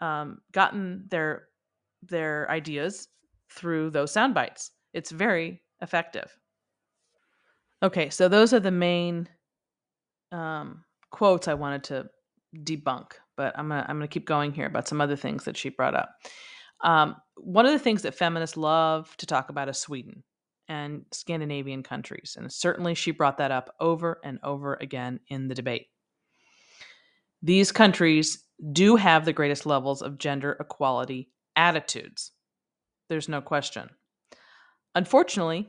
um, 0.00 0.40
gotten 0.52 1.04
their 1.10 1.48
their 2.02 2.50
ideas 2.50 3.08
through 3.50 3.90
those 3.90 4.10
sound 4.10 4.34
bites. 4.34 4.72
It's 4.92 5.10
very 5.10 5.62
effective. 5.80 6.36
Okay 7.82 8.10
so 8.10 8.28
those 8.28 8.52
are 8.52 8.60
the 8.60 8.70
main 8.70 9.28
um, 10.30 10.84
quotes 11.10 11.46
i 11.46 11.52
wanted 11.52 11.84
to 11.84 12.08
debunk 12.64 13.12
but 13.36 13.58
I'm 13.58 13.68
gonna 13.68 13.84
I'm 13.88 13.96
gonna 13.96 14.08
keep 14.08 14.26
going 14.26 14.52
here 14.52 14.66
about 14.66 14.88
some 14.88 15.00
other 15.00 15.16
things 15.16 15.44
that 15.44 15.56
she 15.56 15.68
brought 15.68 15.94
up. 15.94 16.10
Um, 16.82 17.16
one 17.36 17.66
of 17.66 17.72
the 17.72 17.78
things 17.78 18.02
that 18.02 18.14
feminists 18.14 18.56
love 18.56 19.16
to 19.18 19.26
talk 19.26 19.48
about 19.48 19.68
is 19.68 19.78
Sweden 19.78 20.24
and 20.68 21.04
Scandinavian 21.12 21.82
countries, 21.82 22.36
and 22.38 22.52
certainly 22.52 22.94
she 22.94 23.10
brought 23.10 23.38
that 23.38 23.50
up 23.50 23.74
over 23.80 24.20
and 24.24 24.38
over 24.42 24.74
again 24.80 25.20
in 25.28 25.48
the 25.48 25.54
debate. 25.54 25.86
These 27.42 27.72
countries 27.72 28.44
do 28.72 28.96
have 28.96 29.24
the 29.24 29.32
greatest 29.32 29.66
levels 29.66 30.02
of 30.02 30.18
gender 30.18 30.56
equality 30.60 31.30
attitudes. 31.56 32.32
There's 33.08 33.28
no 33.28 33.40
question. 33.40 33.90
Unfortunately, 34.94 35.68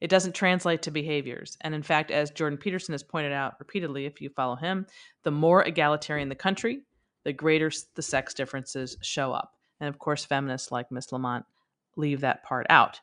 it 0.00 0.08
doesn't 0.08 0.34
translate 0.34 0.82
to 0.82 0.90
behaviors. 0.90 1.56
And 1.60 1.74
in 1.74 1.82
fact, 1.82 2.10
as 2.10 2.30
Jordan 2.30 2.58
Peterson 2.58 2.92
has 2.92 3.02
pointed 3.02 3.32
out 3.32 3.54
repeatedly, 3.58 4.06
if 4.06 4.20
you 4.20 4.28
follow 4.30 4.56
him, 4.56 4.86
the 5.22 5.30
more 5.30 5.62
egalitarian 5.64 6.28
the 6.28 6.34
country, 6.34 6.82
the 7.24 7.32
greater 7.32 7.70
the 7.94 8.02
sex 8.02 8.34
differences 8.34 8.96
show 9.00 9.32
up. 9.32 9.54
And 9.80 9.88
of 9.88 9.98
course, 9.98 10.24
feminists 10.24 10.72
like 10.72 10.90
Miss 10.90 11.12
Lamont 11.12 11.44
leave 11.96 12.20
that 12.20 12.42
part 12.42 12.66
out. 12.70 13.00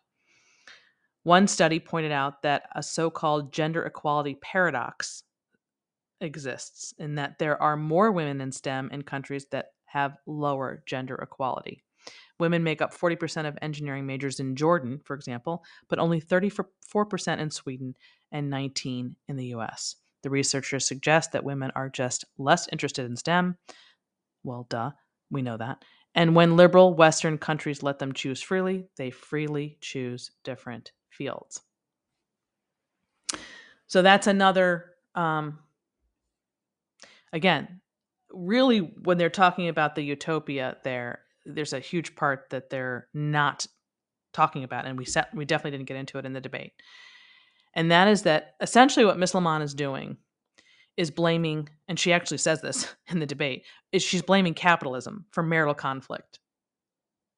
One 1.23 1.47
study 1.47 1.79
pointed 1.79 2.11
out 2.11 2.41
that 2.43 2.69
a 2.73 2.81
so 2.81 3.09
called 3.09 3.51
gender 3.51 3.83
equality 3.83 4.35
paradox 4.35 5.23
exists 6.21 6.93
in 6.97 7.15
that 7.15 7.39
there 7.39 7.61
are 7.61 7.77
more 7.77 8.11
women 8.11 8.41
in 8.41 8.51
STEM 8.51 8.89
in 8.91 9.03
countries 9.03 9.45
that 9.51 9.71
have 9.85 10.17
lower 10.25 10.83
gender 10.85 11.15
equality. 11.15 11.83
Women 12.39 12.63
make 12.63 12.81
up 12.81 12.93
40% 12.93 13.47
of 13.47 13.57
engineering 13.61 14.05
majors 14.05 14.39
in 14.39 14.55
Jordan, 14.55 15.01
for 15.03 15.15
example, 15.15 15.63
but 15.89 15.99
only 15.99 16.21
34% 16.21 16.65
in 17.39 17.51
Sweden 17.51 17.95
and 18.31 18.49
19 18.49 19.15
in 19.27 19.35
the 19.35 19.47
US. 19.47 19.95
The 20.23 20.29
researchers 20.29 20.87
suggest 20.87 21.31
that 21.31 21.43
women 21.43 21.71
are 21.75 21.89
just 21.89 22.25
less 22.37 22.67
interested 22.71 23.05
in 23.05 23.15
STEM. 23.15 23.57
Well, 24.43 24.67
duh, 24.69 24.91
we 25.29 25.41
know 25.41 25.57
that. 25.57 25.83
And 26.15 26.35
when 26.35 26.57
liberal 26.57 26.93
Western 26.93 27.37
countries 27.37 27.83
let 27.83 27.99
them 27.99 28.13
choose 28.13 28.41
freely, 28.41 28.87
they 28.97 29.11
freely 29.11 29.77
choose 29.81 30.31
different 30.43 30.91
fields. 31.09 31.61
So 33.87 34.01
that's 34.01 34.27
another, 34.27 34.91
um, 35.15 35.59
again, 37.33 37.81
really, 38.31 38.79
when 38.79 39.17
they're 39.17 39.29
talking 39.29 39.67
about 39.67 39.95
the 39.95 40.03
utopia 40.03 40.77
there, 40.83 41.21
there's 41.53 41.73
a 41.73 41.79
huge 41.79 42.15
part 42.15 42.49
that 42.51 42.69
they're 42.69 43.07
not 43.13 43.67
talking 44.33 44.63
about, 44.63 44.85
and 44.85 44.97
we 44.97 45.05
set, 45.05 45.33
we 45.33 45.45
definitely 45.45 45.77
didn't 45.77 45.87
get 45.87 45.97
into 45.97 46.17
it 46.17 46.25
in 46.25 46.33
the 46.33 46.41
debate. 46.41 46.73
And 47.73 47.91
that 47.91 48.07
is 48.07 48.23
that 48.23 48.55
essentially 48.61 49.05
what 49.05 49.19
Miss 49.19 49.33
Lamont 49.33 49.63
is 49.63 49.73
doing 49.73 50.17
is 50.97 51.11
blaming, 51.11 51.69
and 51.87 51.99
she 51.99 52.13
actually 52.13 52.37
says 52.37 52.61
this 52.61 52.93
in 53.07 53.19
the 53.19 53.25
debate, 53.25 53.63
is 53.91 54.03
she's 54.03 54.21
blaming 54.21 54.53
capitalism 54.53 55.25
for 55.31 55.43
marital 55.43 55.73
conflict. 55.73 56.39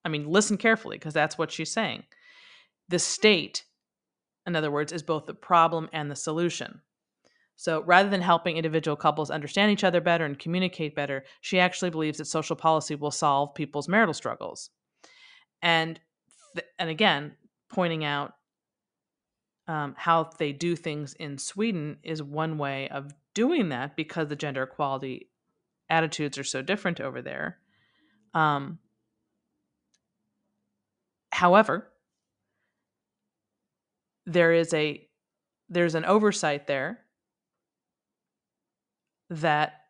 I 0.03 0.09
mean, 0.09 0.27
listen 0.27 0.57
carefully 0.57 0.97
because 0.97 1.13
that's 1.13 1.37
what 1.37 1.51
she's 1.51 1.71
saying. 1.71 2.03
The 2.89 2.99
state, 2.99 3.63
in 4.47 4.55
other 4.55 4.71
words, 4.71 4.91
is 4.91 5.03
both 5.03 5.25
the 5.25 5.33
problem 5.33 5.89
and 5.93 6.09
the 6.09 6.15
solution. 6.15 6.81
So 7.61 7.83
rather 7.83 8.09
than 8.09 8.21
helping 8.21 8.57
individual 8.57 8.97
couples 8.97 9.29
understand 9.29 9.71
each 9.71 9.83
other 9.83 10.01
better 10.01 10.25
and 10.25 10.39
communicate 10.39 10.95
better, 10.95 11.25
she 11.41 11.59
actually 11.59 11.91
believes 11.91 12.17
that 12.17 12.25
social 12.25 12.55
policy 12.55 12.95
will 12.95 13.11
solve 13.11 13.53
people's 13.53 13.87
marital 13.87 14.15
struggles. 14.15 14.71
And 15.61 15.99
th- 16.55 16.65
and 16.79 16.89
again, 16.89 17.35
pointing 17.71 18.03
out 18.03 18.33
um, 19.67 19.93
how 19.95 20.31
they 20.39 20.53
do 20.53 20.75
things 20.75 21.13
in 21.13 21.37
Sweden 21.37 21.97
is 22.01 22.23
one 22.23 22.57
way 22.57 22.89
of 22.89 23.13
doing 23.35 23.69
that 23.69 23.95
because 23.95 24.27
the 24.27 24.35
gender 24.35 24.63
equality 24.63 25.29
attitudes 25.87 26.39
are 26.39 26.43
so 26.43 26.63
different 26.63 26.99
over 26.99 27.21
there. 27.21 27.59
Um, 28.33 28.79
however, 31.31 31.91
there 34.25 34.51
is 34.51 34.73
a 34.73 35.07
there's 35.69 35.93
an 35.93 36.05
oversight 36.05 36.65
there 36.65 37.01
that 39.31 39.85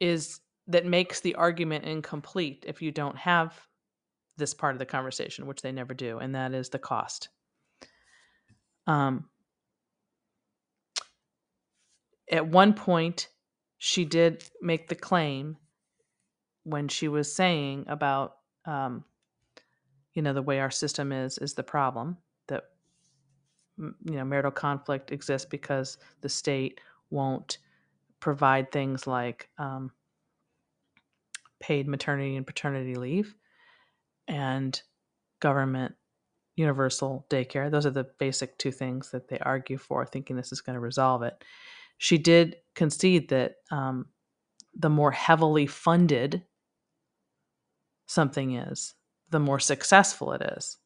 is 0.00 0.40
that 0.66 0.86
makes 0.86 1.20
the 1.20 1.34
argument 1.34 1.84
incomplete 1.84 2.64
if 2.66 2.80
you 2.80 2.90
don't 2.90 3.16
have 3.16 3.60
this 4.36 4.54
part 4.54 4.74
of 4.74 4.78
the 4.78 4.86
conversation, 4.86 5.46
which 5.46 5.62
they 5.62 5.72
never 5.72 5.94
do, 5.94 6.18
and 6.18 6.34
that 6.34 6.54
is 6.54 6.70
the 6.70 6.78
cost. 6.78 7.28
Um, 8.86 9.28
at 12.30 12.46
one 12.46 12.72
point, 12.72 13.28
she 13.78 14.04
did 14.04 14.44
make 14.62 14.88
the 14.88 14.94
claim 14.94 15.56
when 16.64 16.88
she 16.88 17.08
was 17.08 17.34
saying 17.34 17.84
about, 17.88 18.36
um, 18.64 19.04
you 20.14 20.22
know, 20.22 20.32
the 20.32 20.42
way 20.42 20.60
our 20.60 20.70
system 20.70 21.12
is 21.12 21.36
is 21.38 21.52
the 21.54 21.62
problem 21.62 22.16
that 22.48 22.64
you 23.76 23.94
know 24.04 24.24
marital 24.24 24.50
conflict 24.50 25.12
exists 25.12 25.48
because 25.48 25.98
the 26.22 26.28
state 26.28 26.80
won't 27.10 27.58
provide 28.20 28.70
things 28.70 29.06
like 29.06 29.48
um, 29.58 29.90
paid 31.60 31.88
maternity 31.88 32.36
and 32.36 32.46
paternity 32.46 32.94
leave 32.94 33.34
and 34.28 34.80
government 35.40 35.94
universal 36.56 37.26
daycare. 37.30 37.70
Those 37.70 37.86
are 37.86 37.90
the 37.90 38.08
basic 38.18 38.58
two 38.58 38.70
things 38.70 39.10
that 39.10 39.28
they 39.28 39.38
argue 39.38 39.78
for, 39.78 40.04
thinking 40.04 40.36
this 40.36 40.52
is 40.52 40.60
going 40.60 40.74
to 40.74 40.80
resolve 40.80 41.22
it. 41.22 41.42
She 41.98 42.18
did 42.18 42.56
concede 42.74 43.28
that 43.30 43.56
um, 43.70 44.06
the 44.74 44.90
more 44.90 45.10
heavily 45.10 45.66
funded 45.66 46.42
something 48.06 48.56
is, 48.56 48.94
the 49.30 49.40
more 49.40 49.60
successful 49.60 50.32
it 50.32 50.42
is. 50.56 50.78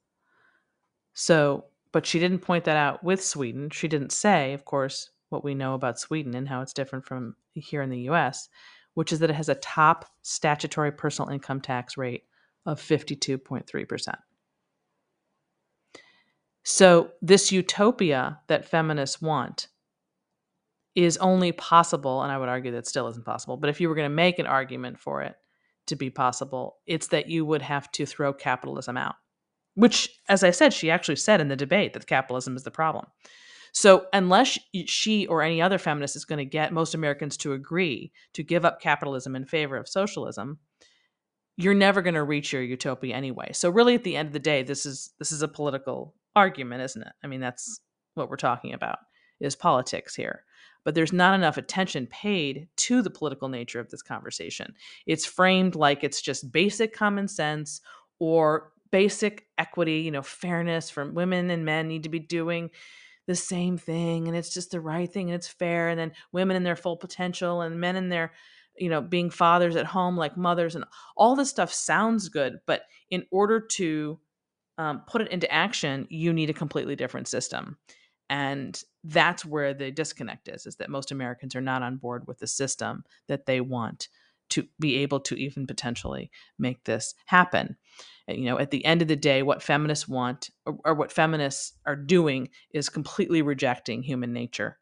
So, 1.15 1.67
but 1.93 2.07
she 2.07 2.19
didn't 2.19 2.41
point 2.41 2.65
that 2.65 2.77
out 2.77 3.03
with 3.05 3.25
Sweden. 3.25 3.71
She 3.71 3.89
didn't 3.89 4.13
say, 4.13 4.53
of 4.53 4.65
course, 4.65 5.11
what 5.29 5.45
we 5.45 5.55
know 5.55 5.75
about 5.75 5.99
Sweden 5.99 6.35
and 6.35 6.49
how 6.49 6.61
it's 6.61 6.73
different 6.73 7.05
from 7.05 7.37
here 7.53 7.83
in 7.83 7.91
the 7.91 8.09
US, 8.11 8.49
which 8.95 9.13
is 9.13 9.19
that 9.21 9.31
it 9.31 9.37
has 9.37 9.49
a 9.49 9.57
top 9.57 10.07
statutory 10.23 10.93
personal 10.93 11.31
income 11.31 11.61
tax 11.61 11.97
rate 11.97 12.25
of 12.67 12.81
52.3%. 12.81 14.15
So, 16.67 17.11
this 17.21 17.53
utopia 17.53 18.41
that 18.47 18.65
feminists 18.65 19.21
want 19.21 19.69
is 20.95 21.17
only 21.19 21.53
possible, 21.53 22.23
and 22.23 22.33
I 22.33 22.39
would 22.39 22.49
argue 22.49 22.73
that 22.73 22.87
still 22.87 23.09
isn't 23.09 23.27
possible, 23.27 23.57
but 23.57 23.69
if 23.69 23.81
you 23.81 23.89
were 23.89 23.95
going 23.95 24.09
to 24.09 24.15
make 24.15 24.39
an 24.39 24.47
argument 24.47 24.99
for 24.99 25.23
it 25.23 25.37
to 25.87 25.97
be 25.97 26.09
possible, 26.09 26.79
it's 26.87 27.09
that 27.09 27.29
you 27.29 27.45
would 27.45 27.63
have 27.63 27.91
to 27.93 28.07
throw 28.07 28.33
capitalism 28.33 28.97
out, 28.97 29.17
which, 29.75 30.09
as 30.29 30.43
I 30.43 30.53
said, 30.53 30.73
she 30.73 30.91
actually 30.91 31.17
said 31.17 31.41
in 31.41 31.49
the 31.49 31.57
debate 31.57 31.93
that 31.93 32.07
capitalism 32.07 32.57
is 32.57 32.63
the 32.63 32.71
problem. 32.71 33.07
So, 33.75 34.07
unless 34.13 34.57
she 34.87 35.27
or 35.27 35.43
any 35.43 35.61
other 35.61 35.79
feminist 35.79 36.15
is 36.15 36.25
going 36.25 36.39
to 36.39 36.45
get 36.45 36.73
most 36.73 36.95
Americans 36.95 37.37
to 37.39 37.55
agree 37.55 38.13
to 38.35 38.45
give 38.45 38.65
up 38.65 38.81
capitalism 38.81 39.35
in 39.35 39.45
favor 39.45 39.77
of 39.77 39.89
socialism, 39.89 40.61
you're 41.57 41.75
never 41.75 42.01
going 42.01 42.15
to 42.15 42.23
reach 42.23 42.53
your 42.53 42.63
utopia 42.63 43.17
anyway. 43.17 43.51
So, 43.53 43.69
really, 43.69 43.97
at 43.97 44.05
the 44.05 44.17
end 44.17 44.29
of 44.29 44.33
the 44.33 44.39
day, 44.39 44.63
this 44.63 44.87
is 44.87 45.11
this 45.19 45.33
is 45.33 45.43
a 45.43 45.49
political 45.49 46.15
argument, 46.37 46.83
isn't 46.83 47.03
it? 47.03 47.13
I 47.25 47.27
mean, 47.27 47.41
that's 47.41 47.81
what 48.15 48.31
we're 48.31 48.37
talking 48.37 48.75
about 48.75 48.99
is 49.41 49.57
politics 49.57 50.15
here. 50.15 50.45
But 50.85 50.95
there's 50.95 51.13
not 51.13 51.35
enough 51.35 51.57
attention 51.57 52.07
paid 52.07 52.69
to 52.77 53.03
the 53.03 53.11
political 53.11 53.49
nature 53.49 53.81
of 53.81 53.91
this 53.91 54.03
conversation. 54.03 54.75
It's 55.07 55.27
framed 55.27 55.75
like 55.75 56.05
it's 56.05 56.23
just 56.23 56.53
basic 56.53 56.95
common 56.95 57.27
sense 57.27 57.81
or 58.21 58.71
basic 58.93 59.47
equity, 59.59 60.03
you 60.03 60.13
know, 60.13 60.23
fairness 60.23 60.91
from 60.91 61.15
women 61.15 61.51
and 61.51 61.65
men 61.65 61.89
need 61.89 62.05
to 62.05 62.09
be 62.09 62.21
doing 62.21 62.71
the 63.27 63.35
same 63.35 63.79
thing 63.79 64.29
and 64.29 64.37
it's 64.37 64.53
just 64.53 64.71
the 64.71 64.81
right 64.81 65.13
thing 65.13 65.29
and 65.29 65.35
it's 65.35 65.49
fair 65.49 65.89
and 65.89 65.99
then 65.99 66.13
women 66.33 66.57
in 66.57 66.63
their 66.63 66.77
full 66.77 66.97
potential 66.97 67.63
and 67.63 67.81
men 67.81 67.97
in 67.97 68.09
their 68.09 68.33
you 68.77 68.89
know 68.89 69.01
being 69.01 69.31
fathers 69.31 69.77
at 69.77 69.87
home 69.87 70.17
like 70.17 70.37
mothers 70.37 70.75
and 70.75 70.85
all 71.17 71.35
this 71.35 71.49
stuff 71.49 71.73
sounds 71.73 72.29
good 72.29 72.59
but 72.67 72.83
in 73.11 73.25
order 73.31 73.61
to 73.61 74.19
um, 74.79 75.03
put 75.07 75.23
it 75.23 75.31
into 75.31 75.53
action, 75.53 76.07
you 76.11 76.33
need 76.33 76.51
a 76.51 76.55
completely 76.55 76.97
different 76.97 77.29
system. 77.29 77.79
And 78.31 78.81
that's 79.05 79.45
where 79.45 79.75
the 79.75 79.91
disconnect 79.91 80.49
is, 80.49 80.67
is 80.67 80.77
that 80.77 80.91
most 80.91 81.13
Americans 81.13 81.55
are 81.55 81.61
not 81.61 81.83
on 81.83 81.97
board 81.97 82.27
with 82.27 82.39
the 82.39 82.47
system 82.47 83.05
that 83.29 83.47
they 83.47 83.61
want 83.61 84.09
to 84.51 84.67
be 84.79 84.97
able 84.97 85.21
to 85.21 85.35
even 85.35 85.67
potentially 85.67 86.31
make 86.59 86.85
this 86.85 87.15
happen. 87.27 87.77
You 88.29 88.47
know, 88.47 88.59
at 88.59 88.71
the 88.71 88.85
end 88.85 89.03
of 89.03 89.09
the 89.09 89.17
day, 89.17 89.43
what 89.43 89.63
feminists 89.63 90.09
want 90.09 90.51
or, 90.65 90.79
or 90.85 90.95
what 90.95 91.13
feminists 91.13 91.75
are 91.87 91.97
doing 91.97 92.49
is 92.73 92.89
completely 92.89 93.43
rejecting 93.43 94.03
human 94.03 94.33
nature 94.33 94.79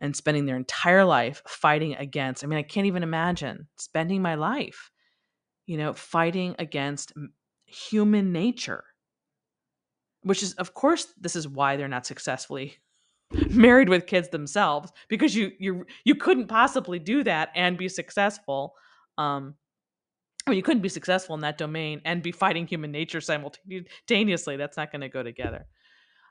and 0.00 0.14
spending 0.14 0.46
their 0.46 0.56
entire 0.56 1.04
life 1.04 1.42
fighting 1.46 1.94
against. 1.96 2.42
I 2.42 2.46
mean, 2.46 2.58
I 2.58 2.62
can't 2.62 2.86
even 2.86 3.02
imagine 3.02 3.68
spending 3.76 4.22
my 4.22 4.34
life, 4.34 4.90
you 5.66 5.76
know, 5.76 5.92
fighting 5.92 6.56
against 6.58 7.12
human 7.66 8.32
nature 8.32 8.84
which 10.22 10.42
is 10.42 10.54
of 10.54 10.74
course 10.74 11.06
this 11.20 11.36
is 11.36 11.48
why 11.48 11.76
they're 11.76 11.88
not 11.88 12.06
successfully 12.06 12.76
married 13.50 13.88
with 13.88 14.06
kids 14.06 14.28
themselves 14.30 14.90
because 15.08 15.34
you 15.34 15.52
you 15.58 15.84
you 16.04 16.14
couldn't 16.14 16.46
possibly 16.46 16.98
do 16.98 17.22
that 17.22 17.50
and 17.54 17.76
be 17.76 17.88
successful 17.88 18.74
um 19.18 19.54
mean, 20.48 20.56
you 20.56 20.62
couldn't 20.62 20.82
be 20.82 20.88
successful 20.88 21.34
in 21.34 21.42
that 21.42 21.58
domain 21.58 22.00
and 22.04 22.22
be 22.22 22.32
fighting 22.32 22.66
human 22.66 22.90
nature 22.90 23.20
simultaneously. 23.20 24.56
That's 24.56 24.76
not 24.76 24.90
going 24.90 25.02
to 25.02 25.08
go 25.08 25.22
together. 25.22 25.66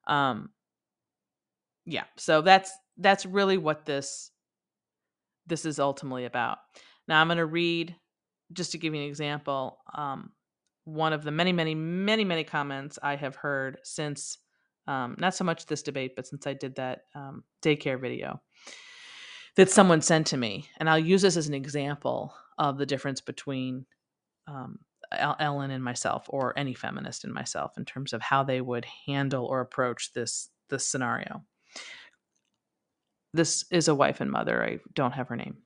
Um, 0.08 0.50
yeah, 1.86 2.06
so 2.18 2.42
that's 2.42 2.72
that's 2.98 3.26
really 3.26 3.58
what 3.58 3.86
this 3.86 4.32
this 5.46 5.66
is 5.66 5.80
ultimately 5.80 6.26
about. 6.26 6.58
Now 7.08 7.22
I'm 7.22 7.28
going 7.28 7.38
to 7.38 7.46
read 7.46 7.96
just 8.52 8.72
to 8.72 8.78
give 8.78 8.94
you 8.94 9.02
an 9.02 9.08
example. 9.08 9.78
Um, 9.94 10.32
one 10.84 11.14
of 11.14 11.24
the 11.24 11.32
many, 11.32 11.52
many, 11.52 11.76
many, 11.76 12.24
many 12.24 12.44
comments 12.44 12.98
I 13.02 13.16
have 13.16 13.36
heard 13.36 13.78
since 13.84 14.38
um, 14.88 15.16
not 15.20 15.36
so 15.36 15.44
much 15.44 15.66
this 15.66 15.84
debate, 15.84 16.16
but 16.16 16.28
since 16.28 16.48
I 16.48 16.54
did 16.54 16.76
that 16.76 17.04
um, 17.16 17.44
daycare 17.62 18.00
video 18.00 18.42
that 19.56 19.70
someone 19.72 20.02
sent 20.02 20.28
to 20.28 20.38
me. 20.38 20.70
And 20.78 20.90
I'll 20.90 21.00
use 21.00 21.22
this 21.24 21.36
as 21.36 21.48
an 21.48 21.54
example 21.54 22.34
of 22.58 22.78
the 22.78 22.86
difference 22.86 23.22
between 23.22 23.86
um, 24.48 24.80
Ellen 25.12 25.72
and 25.72 25.84
myself, 25.84 26.26
or 26.30 26.58
any 26.58 26.74
feminist 26.74 27.24
and 27.24 27.34
myself, 27.34 27.78
in 27.78 27.86
terms 27.86 28.14
of 28.14 28.22
how 28.22 28.44
they 28.44 28.62
would 28.62 28.86
handle 29.06 29.46
or 29.46 29.62
approach 29.62 30.14
this 30.14 30.50
this 30.70 30.86
scenario. 30.86 31.44
This 33.34 33.66
is 33.72 33.88
a 33.88 33.96
wife 33.96 34.20
and 34.20 34.32
mother. 34.32 34.64
I 34.64 34.80
don't 34.94 35.14
have 35.14 35.30
her 35.30 35.36
name. 35.36 35.58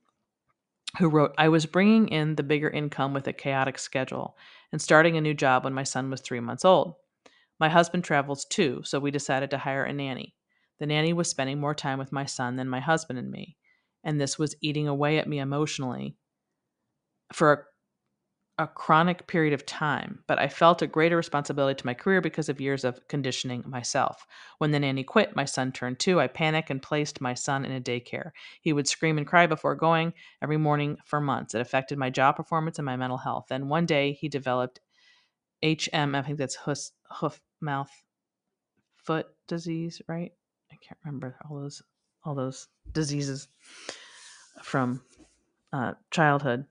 Who 0.98 1.08
wrote, 1.08 1.34
I 1.38 1.48
was 1.48 1.66
bringing 1.66 2.08
in 2.08 2.36
the 2.36 2.42
bigger 2.42 2.68
income 2.68 3.14
with 3.14 3.26
a 3.26 3.32
chaotic 3.32 3.78
schedule 3.78 4.36
and 4.70 4.80
starting 4.80 5.16
a 5.16 5.20
new 5.20 5.34
job 5.34 5.64
when 5.64 5.72
my 5.72 5.84
son 5.84 6.10
was 6.10 6.20
three 6.20 6.40
months 6.40 6.64
old. 6.64 6.94
My 7.62 7.68
husband 7.68 8.02
travels 8.02 8.44
too, 8.44 8.82
so 8.82 8.98
we 8.98 9.12
decided 9.12 9.50
to 9.50 9.58
hire 9.58 9.84
a 9.84 9.92
nanny. 9.92 10.34
The 10.80 10.86
nanny 10.86 11.12
was 11.12 11.30
spending 11.30 11.60
more 11.60 11.76
time 11.76 12.00
with 12.00 12.10
my 12.10 12.24
son 12.24 12.56
than 12.56 12.68
my 12.68 12.80
husband 12.80 13.20
and 13.20 13.30
me, 13.30 13.56
and 14.02 14.20
this 14.20 14.36
was 14.36 14.56
eating 14.60 14.88
away 14.88 15.18
at 15.18 15.28
me 15.28 15.38
emotionally 15.38 16.16
for 17.32 17.68
a 18.58 18.66
chronic 18.66 19.28
period 19.28 19.54
of 19.54 19.64
time, 19.64 20.24
but 20.26 20.40
I 20.40 20.48
felt 20.48 20.82
a 20.82 20.88
greater 20.88 21.16
responsibility 21.16 21.78
to 21.78 21.86
my 21.86 21.94
career 21.94 22.20
because 22.20 22.48
of 22.48 22.60
years 22.60 22.82
of 22.82 23.06
conditioning 23.06 23.62
myself. 23.64 24.26
When 24.58 24.72
the 24.72 24.80
nanny 24.80 25.04
quit, 25.04 25.36
my 25.36 25.44
son 25.44 25.70
turned 25.70 26.00
two. 26.00 26.20
I 26.20 26.26
panicked 26.26 26.70
and 26.72 26.82
placed 26.82 27.20
my 27.20 27.34
son 27.34 27.64
in 27.64 27.70
a 27.70 27.80
daycare. 27.80 28.32
He 28.60 28.72
would 28.72 28.88
scream 28.88 29.18
and 29.18 29.26
cry 29.26 29.46
before 29.46 29.76
going 29.76 30.14
every 30.42 30.56
morning 30.56 30.96
for 31.04 31.20
months. 31.20 31.54
It 31.54 31.60
affected 31.60 31.96
my 31.96 32.10
job 32.10 32.34
performance 32.34 32.80
and 32.80 32.86
my 32.86 32.96
mental 32.96 33.18
health. 33.18 33.46
Then 33.50 33.68
one 33.68 33.86
day 33.86 34.14
he 34.14 34.28
developed 34.28 34.80
HM, 35.62 36.14
I 36.14 36.22
think 36.22 36.38
that's 36.38 36.56
hoof, 36.56 36.90
hoof 37.10 37.40
mouth 37.60 37.90
foot 38.96 39.26
disease, 39.48 40.00
right? 40.08 40.32
I 40.70 40.76
can't 40.86 40.98
remember 41.04 41.36
all 41.48 41.60
those 41.60 41.82
all 42.24 42.34
those 42.34 42.68
diseases 42.92 43.48
from 44.62 45.02
uh, 45.72 45.92
childhood 46.10 46.66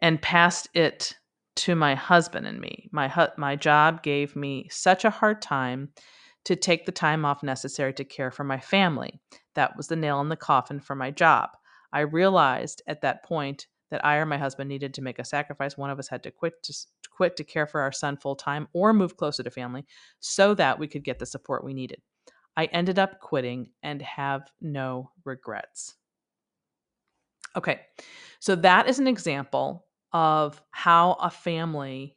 and 0.00 0.22
passed 0.22 0.68
it 0.74 1.16
to 1.54 1.74
my 1.74 1.94
husband 1.94 2.46
and 2.46 2.60
me. 2.60 2.88
My 2.92 3.08
hu- 3.08 3.26
my 3.36 3.56
job 3.56 4.02
gave 4.02 4.36
me 4.36 4.68
such 4.70 5.04
a 5.04 5.10
hard 5.10 5.42
time 5.42 5.90
to 6.44 6.56
take 6.56 6.86
the 6.86 6.92
time 6.92 7.24
off 7.24 7.42
necessary 7.42 7.92
to 7.94 8.04
care 8.04 8.30
for 8.30 8.44
my 8.44 8.58
family. 8.58 9.20
That 9.54 9.76
was 9.76 9.88
the 9.88 9.96
nail 9.96 10.20
in 10.20 10.28
the 10.28 10.36
coffin 10.36 10.80
for 10.80 10.94
my 10.94 11.10
job. 11.10 11.50
I 11.92 12.00
realized 12.00 12.82
at 12.86 13.02
that 13.02 13.22
point 13.24 13.66
that 13.90 14.04
I 14.04 14.16
or 14.16 14.26
my 14.26 14.38
husband 14.38 14.68
needed 14.68 14.94
to 14.94 15.02
make 15.02 15.18
a 15.18 15.24
sacrifice. 15.24 15.76
One 15.76 15.90
of 15.90 15.98
us 15.98 16.08
had 16.08 16.22
to 16.22 16.30
quit 16.30 16.54
to, 16.64 16.74
quit 17.14 17.36
to 17.36 17.44
care 17.44 17.66
for 17.66 17.80
our 17.80 17.92
son 17.92 18.16
full 18.16 18.36
time 18.36 18.68
or 18.72 18.92
move 18.92 19.16
closer 19.16 19.42
to 19.42 19.50
family 19.50 19.84
so 20.20 20.54
that 20.54 20.78
we 20.78 20.88
could 20.88 21.04
get 21.04 21.18
the 21.18 21.26
support 21.26 21.64
we 21.64 21.74
needed. 21.74 22.00
I 22.56 22.66
ended 22.66 22.98
up 22.98 23.20
quitting 23.20 23.70
and 23.82 24.02
have 24.02 24.42
no 24.60 25.10
regrets. 25.24 25.94
Okay, 27.56 27.80
so 28.40 28.54
that 28.56 28.88
is 28.88 28.98
an 28.98 29.06
example 29.06 29.86
of 30.12 30.60
how 30.70 31.12
a 31.20 31.30
family 31.30 32.16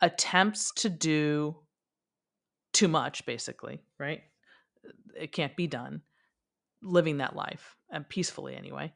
attempts 0.00 0.72
to 0.72 0.88
do 0.88 1.56
too 2.72 2.88
much, 2.88 3.24
basically, 3.24 3.80
right? 3.98 4.22
It 5.18 5.32
can't 5.32 5.56
be 5.56 5.66
done 5.66 6.02
living 6.82 7.18
that 7.18 7.36
life 7.36 7.76
and 7.90 8.06
peacefully 8.08 8.56
anyway. 8.56 8.92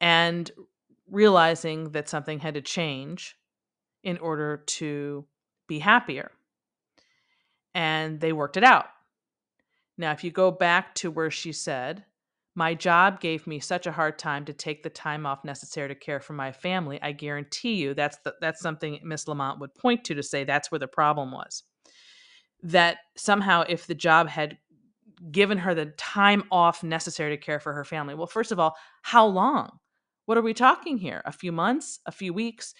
And 0.00 0.50
realizing 1.10 1.90
that 1.90 2.08
something 2.08 2.38
had 2.38 2.54
to 2.54 2.62
change 2.62 3.36
in 4.02 4.18
order 4.18 4.64
to 4.66 5.26
be 5.68 5.78
happier. 5.78 6.30
And 7.74 8.20
they 8.20 8.32
worked 8.32 8.56
it 8.56 8.64
out. 8.64 8.86
Now, 9.96 10.12
if 10.12 10.24
you 10.24 10.30
go 10.30 10.50
back 10.50 10.94
to 10.96 11.10
where 11.10 11.30
she 11.30 11.52
said, 11.52 12.04
my 12.54 12.74
job 12.74 13.20
gave 13.20 13.46
me 13.46 13.60
such 13.60 13.86
a 13.86 13.92
hard 13.92 14.18
time 14.18 14.44
to 14.46 14.52
take 14.52 14.82
the 14.82 14.90
time 14.90 15.24
off 15.24 15.44
necessary 15.44 15.88
to 15.88 15.94
care 15.94 16.20
for 16.20 16.32
my 16.32 16.52
family. 16.52 16.98
I 17.00 17.12
guarantee 17.12 17.74
you 17.74 17.94
that's 17.94 18.18
the, 18.24 18.34
that's 18.40 18.60
something 18.60 18.98
Miss 19.04 19.28
Lamont 19.28 19.60
would 19.60 19.74
point 19.74 20.04
to 20.04 20.14
to 20.14 20.22
say 20.22 20.42
that's 20.42 20.70
where 20.70 20.78
the 20.78 20.88
problem 20.88 21.30
was. 21.30 21.62
That 22.62 22.98
somehow 23.16 23.64
if 23.68 23.86
the 23.86 23.94
job 23.94 24.28
had 24.28 24.58
given 25.30 25.58
her 25.58 25.74
the 25.74 25.86
time 25.96 26.44
off 26.50 26.82
necessary 26.82 27.36
to 27.36 27.42
care 27.42 27.60
for 27.60 27.72
her 27.72 27.84
family. 27.84 28.14
Well, 28.14 28.26
first 28.26 28.52
of 28.52 28.58
all, 28.58 28.74
how 29.02 29.26
long? 29.26 29.78
What 30.26 30.38
are 30.38 30.42
we 30.42 30.54
talking 30.54 30.98
here? 30.98 31.22
A 31.24 31.32
few 31.32 31.52
months, 31.52 32.00
a 32.06 32.12
few 32.12 32.32
weeks? 32.32 32.74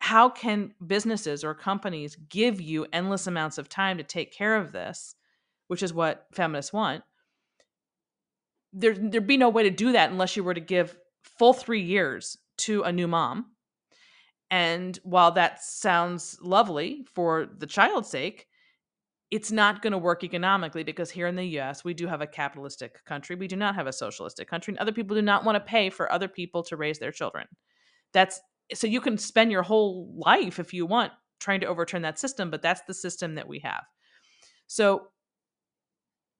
How 0.00 0.28
can 0.28 0.74
businesses 0.84 1.44
or 1.44 1.54
companies 1.54 2.16
give 2.28 2.60
you 2.60 2.86
endless 2.92 3.26
amounts 3.26 3.58
of 3.58 3.68
time 3.68 3.98
to 3.98 4.02
take 4.02 4.32
care 4.32 4.56
of 4.56 4.72
this, 4.72 5.14
which 5.68 5.82
is 5.82 5.94
what 5.94 6.26
feminists 6.32 6.72
want? 6.72 7.04
there 8.72 8.94
there'd 8.94 9.26
be 9.26 9.36
no 9.36 9.48
way 9.48 9.64
to 9.64 9.70
do 9.70 9.92
that 9.92 10.10
unless 10.10 10.36
you 10.36 10.44
were 10.44 10.54
to 10.54 10.60
give 10.60 10.96
full 11.22 11.52
three 11.52 11.82
years 11.82 12.36
to 12.58 12.82
a 12.82 12.92
new 12.92 13.08
mom. 13.08 13.46
And 14.50 14.98
while 15.04 15.32
that 15.32 15.62
sounds 15.62 16.38
lovely 16.42 17.04
for 17.14 17.48
the 17.58 17.66
child's 17.66 18.10
sake, 18.10 18.46
it's 19.30 19.52
not 19.52 19.80
going 19.80 19.92
to 19.92 19.98
work 19.98 20.24
economically 20.24 20.82
because 20.82 21.10
here 21.10 21.28
in 21.28 21.36
the 21.36 21.58
US, 21.58 21.84
we 21.84 21.94
do 21.94 22.08
have 22.08 22.20
a 22.20 22.26
capitalistic 22.26 23.04
country. 23.04 23.36
We 23.36 23.46
do 23.46 23.56
not 23.56 23.76
have 23.76 23.86
a 23.86 23.92
socialistic 23.92 24.48
country. 24.48 24.72
And 24.72 24.78
other 24.78 24.92
people 24.92 25.14
do 25.14 25.22
not 25.22 25.44
want 25.44 25.54
to 25.56 25.60
pay 25.60 25.88
for 25.88 26.10
other 26.10 26.26
people 26.26 26.64
to 26.64 26.76
raise 26.76 26.98
their 26.98 27.12
children. 27.12 27.46
That's 28.12 28.40
so 28.74 28.86
you 28.86 29.00
can 29.00 29.18
spend 29.18 29.52
your 29.52 29.62
whole 29.62 30.12
life 30.16 30.58
if 30.58 30.72
you 30.72 30.86
want 30.86 31.12
trying 31.40 31.60
to 31.60 31.66
overturn 31.66 32.02
that 32.02 32.18
system, 32.18 32.50
but 32.50 32.62
that's 32.62 32.82
the 32.82 32.94
system 32.94 33.34
that 33.34 33.48
we 33.48 33.58
have. 33.60 33.84
So 34.66 35.08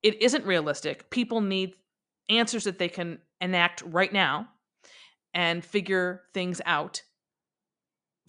it 0.03 0.23
isn't 0.23 0.47
realistic. 0.47 1.11
People 1.11 1.41
need 1.41 1.75
answers 2.29 2.65
that 2.65 2.79
they 2.79 2.89
can 2.89 3.19
enact 3.41 3.83
right 3.83 4.13
now 4.13 4.49
and 5.35 5.65
figure 5.65 6.23
things 6.35 6.61
out 6.65 7.03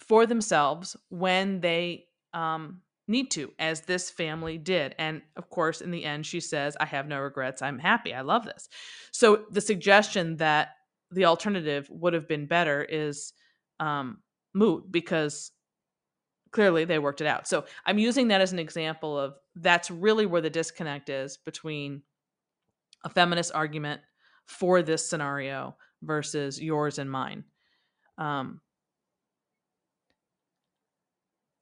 for 0.00 0.26
themselves 0.26 0.96
when 1.08 1.60
they 1.60 2.04
um, 2.34 2.80
need 3.08 3.30
to, 3.32 3.52
as 3.58 3.82
this 3.82 4.10
family 4.10 4.58
did. 4.58 4.94
And 4.98 5.22
of 5.36 5.50
course, 5.50 5.80
in 5.80 5.90
the 5.90 6.04
end, 6.04 6.26
she 6.26 6.40
says, 6.40 6.76
I 6.80 6.86
have 6.86 7.06
no 7.06 7.20
regrets. 7.20 7.62
I'm 7.62 7.78
happy. 7.78 8.14
I 8.14 8.22
love 8.22 8.44
this. 8.44 8.68
So 9.12 9.44
the 9.50 9.60
suggestion 9.60 10.36
that 10.36 10.70
the 11.10 11.26
alternative 11.26 11.88
would 11.90 12.14
have 12.14 12.26
been 12.26 12.46
better 12.46 12.82
is 12.82 13.32
um, 13.82 14.18
moot 14.54 14.90
because 14.92 15.50
clearly 16.52 16.84
they 16.84 17.00
worked 17.00 17.20
it 17.20 17.26
out. 17.26 17.48
So 17.48 17.64
I'm 17.84 17.98
using 17.98 18.28
that 18.28 18.40
as 18.40 18.52
an 18.52 18.60
example 18.60 19.18
of 19.18 19.34
that's 19.56 19.90
really 19.90 20.24
where 20.24 20.40
the 20.40 20.50
disconnect 20.50 21.08
is 21.08 21.36
between 21.36 22.02
a 23.04 23.08
feminist 23.08 23.52
argument 23.54 24.00
for 24.46 24.82
this 24.82 25.08
scenario 25.08 25.76
versus 26.02 26.62
yours 26.62 26.98
and 26.98 27.10
mine. 27.10 27.42
Um, 28.18 28.60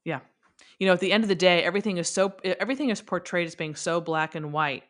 yeah. 0.05 0.21
You 0.79 0.87
know, 0.87 0.93
at 0.93 1.01
the 1.01 1.13
end 1.13 1.25
of 1.25 1.29
the 1.29 1.35
day, 1.35 1.63
everything 1.63 1.97
is 1.97 2.09
so 2.09 2.35
everything 2.45 2.91
is 2.91 3.01
portrayed 3.01 3.47
as 3.47 3.55
being 3.55 3.75
so 3.75 4.01
black 4.01 4.35
and 4.35 4.53
white 4.53 4.85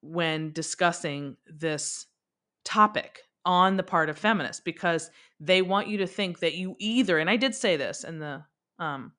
when 0.00 0.52
discussing 0.52 1.36
this 1.46 2.06
topic 2.64 3.22
on 3.44 3.76
the 3.76 3.82
part 3.82 4.08
of 4.08 4.18
feminists 4.18 4.62
because 4.64 5.10
they 5.40 5.62
want 5.62 5.88
you 5.88 5.98
to 5.98 6.06
think 6.06 6.40
that 6.40 6.54
you 6.54 6.76
either 6.78 7.18
and 7.18 7.28
I 7.28 7.36
did 7.36 7.54
say 7.54 7.76
this 7.76 8.04
in 8.04 8.18
the 8.18 8.42
um, 8.78 9.12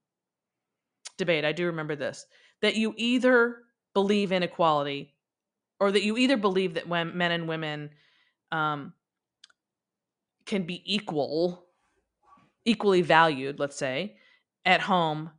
debate. 1.18 1.46
I 1.46 1.52
do 1.52 1.68
remember 1.68 1.96
this 1.96 2.26
that 2.62 2.76
you 2.76 2.94
either 2.98 3.58
believe 3.94 4.32
in 4.32 4.44
equality 4.44 5.14
or 5.80 5.92
that 5.92 6.04
you 6.04 6.18
either 6.18 6.38
believe 6.38 6.76
that 6.76 6.88
when 6.88 7.18
men 7.18 7.32
and 7.32 7.48
women 7.48 7.90
um, 8.52 8.94
can 10.46 10.64
be 10.64 10.82
equal, 10.86 11.66
equally 12.64 13.02
valued, 13.02 13.60
let's 13.60 13.76
say, 13.76 14.16
at 14.64 14.82
home, 14.82 15.32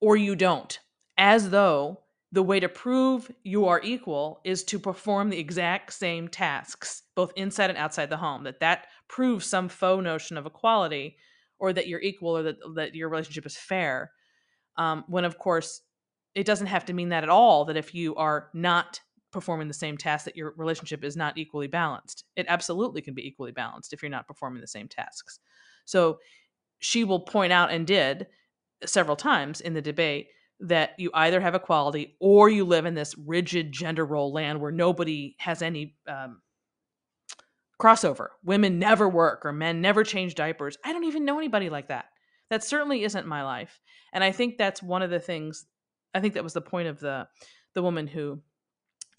or 0.00 0.16
you 0.16 0.36
don't, 0.36 0.78
as 1.16 1.50
though 1.50 2.00
the 2.32 2.42
way 2.42 2.60
to 2.60 2.68
prove 2.68 3.30
you 3.42 3.66
are 3.66 3.80
equal 3.82 4.40
is 4.44 4.62
to 4.64 4.78
perform 4.78 5.30
the 5.30 5.38
exact 5.38 5.92
same 5.92 6.28
tasks 6.28 7.02
both 7.16 7.32
inside 7.36 7.70
and 7.70 7.78
outside 7.78 8.10
the 8.10 8.16
home 8.16 8.44
that 8.44 8.60
that 8.60 8.86
proves 9.08 9.46
some 9.46 9.68
faux 9.68 10.04
notion 10.04 10.36
of 10.36 10.46
equality 10.46 11.16
or 11.58 11.72
that 11.72 11.88
you're 11.88 12.00
equal 12.00 12.36
or 12.36 12.42
that, 12.42 12.56
that 12.74 12.94
your 12.94 13.08
relationship 13.08 13.46
is 13.46 13.56
fair. 13.56 14.12
Um, 14.76 15.04
when 15.08 15.24
of 15.24 15.38
course 15.38 15.80
it 16.34 16.44
doesn't 16.46 16.66
have 16.66 16.84
to 16.84 16.92
mean 16.92 17.08
that 17.08 17.24
at 17.24 17.30
all 17.30 17.64
that 17.64 17.76
if 17.76 17.94
you 17.94 18.14
are 18.16 18.50
not 18.52 19.00
performing 19.32 19.68
the 19.68 19.74
same 19.74 19.96
task 19.96 20.24
that 20.24 20.36
your 20.36 20.54
relationship 20.56 21.04
is 21.04 21.16
not 21.16 21.36
equally 21.36 21.66
balanced. 21.66 22.24
It 22.36 22.46
absolutely 22.48 23.02
can 23.02 23.14
be 23.14 23.26
equally 23.26 23.52
balanced 23.52 23.92
if 23.92 24.02
you're 24.02 24.10
not 24.10 24.26
performing 24.26 24.60
the 24.60 24.66
same 24.66 24.88
tasks. 24.88 25.38
So 25.84 26.18
she 26.78 27.04
will 27.04 27.20
point 27.20 27.52
out 27.52 27.70
and 27.70 27.86
did 27.86 28.26
several 28.86 29.16
times 29.16 29.60
in 29.60 29.74
the 29.74 29.82
debate 29.82 30.28
that 30.60 30.94
you 30.98 31.10
either 31.14 31.40
have 31.40 31.54
equality 31.54 32.16
or 32.20 32.48
you 32.48 32.64
live 32.64 32.84
in 32.84 32.94
this 32.94 33.16
rigid 33.16 33.70
gender 33.72 34.04
role 34.04 34.32
land 34.32 34.60
where 34.60 34.72
nobody 34.72 35.36
has 35.38 35.62
any 35.62 35.96
um, 36.08 36.40
crossover 37.80 38.28
women 38.44 38.78
never 38.78 39.08
work 39.08 39.44
or 39.44 39.52
men 39.52 39.80
never 39.80 40.02
change 40.02 40.34
diapers 40.34 40.76
i 40.84 40.92
don't 40.92 41.04
even 41.04 41.24
know 41.24 41.38
anybody 41.38 41.70
like 41.70 41.88
that 41.88 42.06
that 42.50 42.64
certainly 42.64 43.04
isn't 43.04 43.24
my 43.24 43.44
life 43.44 43.80
and 44.12 44.24
i 44.24 44.32
think 44.32 44.58
that's 44.58 44.82
one 44.82 45.00
of 45.00 45.10
the 45.10 45.20
things 45.20 45.66
I 46.14 46.20
think 46.20 46.34
that 46.34 46.44
was 46.44 46.52
the 46.52 46.60
point 46.60 46.88
of 46.88 47.00
the 47.00 47.28
the 47.74 47.82
woman 47.82 48.06
who 48.06 48.40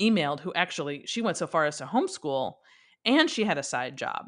emailed 0.02 0.40
who 0.40 0.54
actually 0.54 1.04
she 1.06 1.22
went 1.22 1.38
so 1.38 1.48
far 1.48 1.66
as 1.66 1.78
to 1.78 1.86
homeschool 1.86 2.56
and 3.06 3.30
she 3.30 3.44
had 3.44 3.58
a 3.58 3.64
side 3.64 3.98
job. 3.98 4.28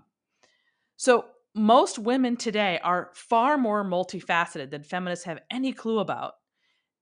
So 0.97 1.26
most 1.53 1.99
women 1.99 2.38
today 2.38 2.80
are 2.84 3.09
far 3.14 3.57
more 3.57 3.84
multifaceted 3.84 4.70
than 4.70 4.84
feminists 4.84 5.26
have 5.26 5.39
any 5.49 5.74
clue 5.74 5.99
about. 5.99 6.36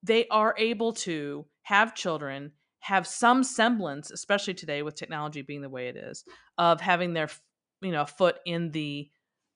They 0.04 0.28
are 0.30 0.56
able 0.58 0.93
to 0.93 1.45
have 1.64 1.95
children, 1.95 2.52
have 2.80 3.06
some 3.06 3.43
semblance, 3.43 4.12
especially 4.12 4.54
today 4.54 4.82
with 4.82 4.95
technology 4.95 5.41
being 5.41 5.62
the 5.62 5.70
way 5.70 5.88
it 5.88 5.97
is, 5.97 6.24
of 6.58 6.82
having 6.82 7.14
their 7.14 7.30
you 7.82 7.91
know 7.91 8.06
foot 8.06 8.38
in 8.45 8.72
the 8.72 9.10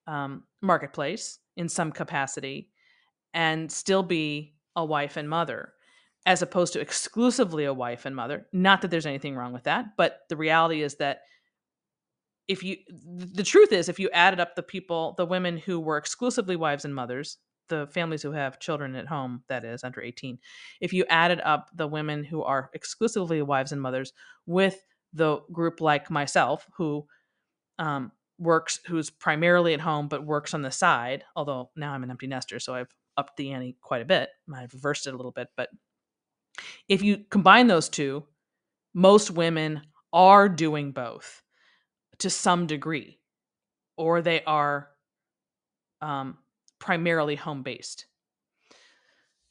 um, 0.07 0.43
marketplace 0.61 1.39
in 1.55 1.69
some 1.69 1.91
capacity, 1.91 2.69
and 3.33 3.71
still 3.71 4.03
be 4.03 4.55
a 4.75 4.83
wife 4.83 5.17
and 5.17 5.29
mother, 5.29 5.73
as 6.25 6.41
opposed 6.41 6.73
to 6.73 6.81
exclusively 6.81 7.65
a 7.65 7.73
wife 7.73 8.05
and 8.05 8.15
mother. 8.15 8.47
Not 8.51 8.81
that 8.81 8.91
there's 8.91 9.05
anything 9.05 9.35
wrong 9.35 9.53
with 9.53 9.63
that, 9.63 9.95
but 9.97 10.19
the 10.29 10.37
reality 10.37 10.81
is 10.81 10.95
that 10.95 11.21
if 12.47 12.63
you 12.63 12.75
the 12.89 13.43
truth 13.43 13.71
is 13.71 13.87
if 13.87 13.99
you 13.99 14.09
added 14.11 14.39
up 14.39 14.55
the 14.55 14.63
people 14.63 15.13
the 15.17 15.25
women 15.25 15.57
who 15.57 15.79
were 15.79 15.97
exclusively 15.97 16.55
wives 16.55 16.83
and 16.83 16.93
mothers 16.93 17.37
the 17.73 17.87
families 17.87 18.21
who 18.21 18.31
have 18.31 18.59
children 18.59 18.95
at 18.95 19.07
home 19.07 19.43
that 19.47 19.65
is 19.65 19.83
under 19.83 20.01
18 20.01 20.37
if 20.81 20.93
you 20.93 21.05
added 21.09 21.41
up 21.43 21.69
the 21.75 21.87
women 21.87 22.23
who 22.23 22.43
are 22.43 22.69
exclusively 22.73 23.41
wives 23.41 23.71
and 23.71 23.81
mothers 23.81 24.13
with 24.45 24.83
the 25.13 25.39
group 25.51 25.81
like 25.81 26.09
myself 26.09 26.67
who 26.77 27.05
um, 27.79 28.11
works 28.39 28.79
who's 28.87 29.09
primarily 29.09 29.73
at 29.73 29.81
home 29.81 30.07
but 30.07 30.25
works 30.25 30.53
on 30.53 30.61
the 30.61 30.71
side 30.71 31.23
although 31.35 31.69
now 31.75 31.93
i'm 31.93 32.03
an 32.03 32.11
empty 32.11 32.27
nester 32.27 32.59
so 32.59 32.73
i've 32.73 32.93
upped 33.17 33.37
the 33.37 33.51
ante 33.51 33.77
quite 33.81 34.01
a 34.01 34.05
bit 34.05 34.29
i've 34.55 34.73
reversed 34.73 35.07
it 35.07 35.13
a 35.13 35.17
little 35.17 35.31
bit 35.31 35.47
but 35.55 35.69
if 36.87 37.01
you 37.01 37.17
combine 37.29 37.67
those 37.67 37.89
two 37.89 38.23
most 38.93 39.31
women 39.31 39.81
are 40.11 40.47
doing 40.47 40.91
both 40.91 41.41
to 42.19 42.29
some 42.29 42.67
degree, 42.67 43.19
or 43.97 44.21
they 44.21 44.43
are 44.43 44.89
um, 46.01 46.37
primarily 46.83 47.35
home 47.37 47.63
based. 47.63 48.07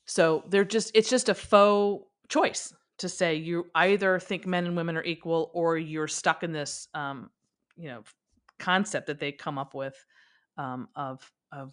So 0.05 0.45
they're 0.49 0.66
just 0.66 0.91
it's 0.95 1.09
just 1.09 1.30
a 1.30 1.35
faux 1.35 2.05
choice 2.28 2.74
to 2.99 3.09
say 3.09 3.37
you 3.37 3.64
either 3.74 4.18
think 4.18 4.47
men 4.47 4.66
and 4.66 4.76
women 4.76 4.99
are 4.99 5.03
equal 5.03 5.51
or 5.55 5.78
you're 5.78 6.09
stuck 6.09 6.43
in 6.43 6.53
this 6.53 6.89
um, 6.93 7.30
you 7.74 7.89
know 7.89 8.03
concept 8.59 9.07
that 9.07 9.18
they 9.18 9.33
come 9.33 9.57
up 9.57 9.72
with 9.72 9.97
um, 10.59 10.89
of 10.95 11.33
of 11.53 11.72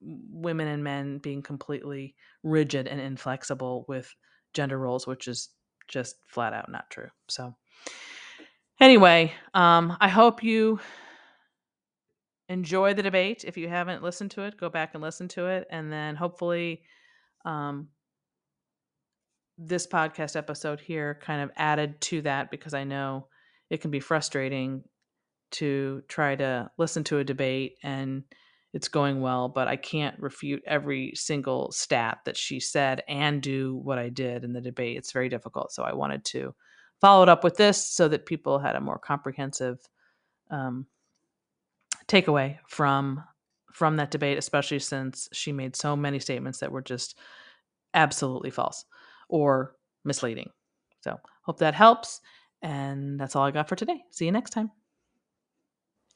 women 0.00 0.66
and 0.66 0.82
men 0.82 1.18
being 1.18 1.40
completely 1.40 2.16
rigid 2.42 2.88
and 2.88 3.00
inflexible 3.00 3.84
with 3.86 4.12
gender 4.54 4.78
roles, 4.78 5.06
which 5.06 5.28
is 5.28 5.50
just 5.86 6.16
flat 6.26 6.52
out 6.52 6.68
not 6.68 6.90
true. 6.90 7.08
So 7.28 7.54
Anyway, 8.80 9.34
um, 9.54 9.96
I 10.00 10.08
hope 10.08 10.42
you 10.42 10.80
enjoy 12.50 12.92
the 12.92 13.02
debate. 13.02 13.44
If 13.46 13.56
you 13.56 13.68
haven't 13.68 14.02
listened 14.02 14.32
to 14.32 14.42
it, 14.42 14.58
go 14.58 14.68
back 14.68 14.90
and 14.92 15.02
listen 15.02 15.28
to 15.28 15.46
it. 15.46 15.68
And 15.70 15.90
then 15.90 16.16
hopefully, 16.16 16.82
um, 17.44 17.88
this 19.56 19.86
podcast 19.86 20.36
episode 20.36 20.80
here 20.80 21.18
kind 21.22 21.42
of 21.42 21.50
added 21.56 22.00
to 22.00 22.22
that 22.22 22.50
because 22.50 22.74
I 22.74 22.84
know 22.84 23.28
it 23.70 23.80
can 23.80 23.90
be 23.90 24.00
frustrating 24.00 24.82
to 25.52 26.02
try 26.08 26.34
to 26.34 26.70
listen 26.76 27.04
to 27.04 27.18
a 27.18 27.24
debate 27.24 27.76
and 27.82 28.24
it's 28.72 28.88
going 28.88 29.20
well, 29.20 29.48
but 29.48 29.68
I 29.68 29.76
can't 29.76 30.18
refute 30.18 30.62
every 30.66 31.12
single 31.14 31.70
stat 31.72 32.18
that 32.24 32.36
she 32.36 32.58
said 32.58 33.02
and 33.08 33.42
do 33.42 33.76
what 33.76 33.98
I 33.98 34.08
did 34.08 34.44
in 34.44 34.52
the 34.52 34.60
debate. 34.60 34.96
It's 34.96 35.12
very 35.12 35.28
difficult. 35.28 35.72
So 35.72 35.82
I 35.82 35.92
wanted 35.92 36.24
to 36.26 36.54
followed 37.00 37.28
up 37.28 37.44
with 37.44 37.56
this 37.56 37.84
so 37.86 38.08
that 38.08 38.26
people 38.26 38.58
had 38.58 38.76
a 38.76 38.80
more 38.80 38.98
comprehensive 38.98 39.78
um, 40.50 40.86
takeaway 42.10 42.58
from 42.68 43.22
from 43.72 43.96
that 43.96 44.10
debate, 44.10 44.36
especially 44.36 44.80
since 44.80 45.28
she 45.32 45.52
made 45.52 45.76
so 45.76 45.96
many 45.96 46.18
statements 46.18 46.58
that 46.58 46.72
were 46.72 46.82
just 46.82 47.16
absolutely 47.94 48.50
false 48.50 48.84
or 49.28 49.76
misleading. 50.04 50.50
So, 51.02 51.18
hope 51.42 51.58
that 51.60 51.74
helps. 51.74 52.20
And 52.62 53.18
that's 53.18 53.36
all 53.36 53.44
I 53.44 53.52
got 53.52 53.68
for 53.68 53.76
today. 53.76 54.02
See 54.10 54.26
you 54.26 54.32
next 54.32 54.50
time. 54.50 54.70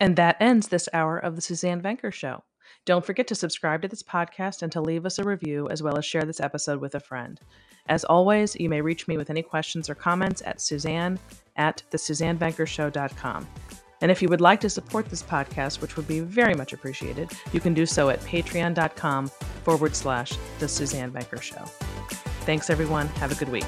And 0.01 0.17
that 0.17 0.37
ends 0.41 0.69
this 0.69 0.89
hour 0.93 1.17
of 1.17 1.37
the 1.37 1.43
Suzanne 1.43 1.81
Venker 1.81 2.13
Show. 2.13 2.43
Don't 2.85 3.07
forget 3.07 3.27
to 3.29 3.35
subscribe 3.35 3.83
to 3.83 3.89
this 3.89 4.03
podcast 4.03 4.63
and 4.63 4.73
to 4.73 4.81
leave 4.81 5.07
us 5.07 5.19
a 5.19 5.25
review, 5.25 5.69
as 5.71 5.83
well 5.83 5.97
as 5.97 6.05
share 6.05 6.25
this 6.25 6.41
episode 6.41 6.81
with 6.81 6.95
a 6.97 7.01
friend. 7.01 7.41
As 7.89 8.05
always, 8.05 8.57
you 8.57 8.69
may 8.69 8.81
reach 8.81 9.07
me 9.07 9.17
with 9.17 9.31
any 9.31 9.43
questions 9.43 9.89
or 9.89 9.95
comments 9.95 10.43
at 10.45 10.61
Suzanne 10.61 11.19
at 11.57 11.83
thesuzannevenkershow.com. 11.93 13.47
And 14.05 14.11
if 14.11 14.21
you 14.21 14.29
would 14.29 14.43
like 14.43 14.61
to 14.61 14.69
support 14.69 15.09
this 15.09 15.23
podcast, 15.23 15.81
which 15.81 15.97
would 15.97 16.07
be 16.07 16.21
very 16.21 16.55
much 16.55 16.75
appreciated, 16.75 17.33
you 17.55 17.61
can 17.61 17.73
do 17.73 17.87
so 17.87 18.11
at 18.11 18.21
patreon.com 18.21 19.29
forward 19.65 19.97
slash 19.97 20.35
The 20.59 20.69
Suzanne 20.69 21.11
Venker 21.11 21.41
Show. 21.41 21.65
Thanks, 22.45 22.69
everyone. 22.69 23.07
Have 23.07 23.33
a 23.33 23.35
good 23.35 23.49
week. 23.49 23.65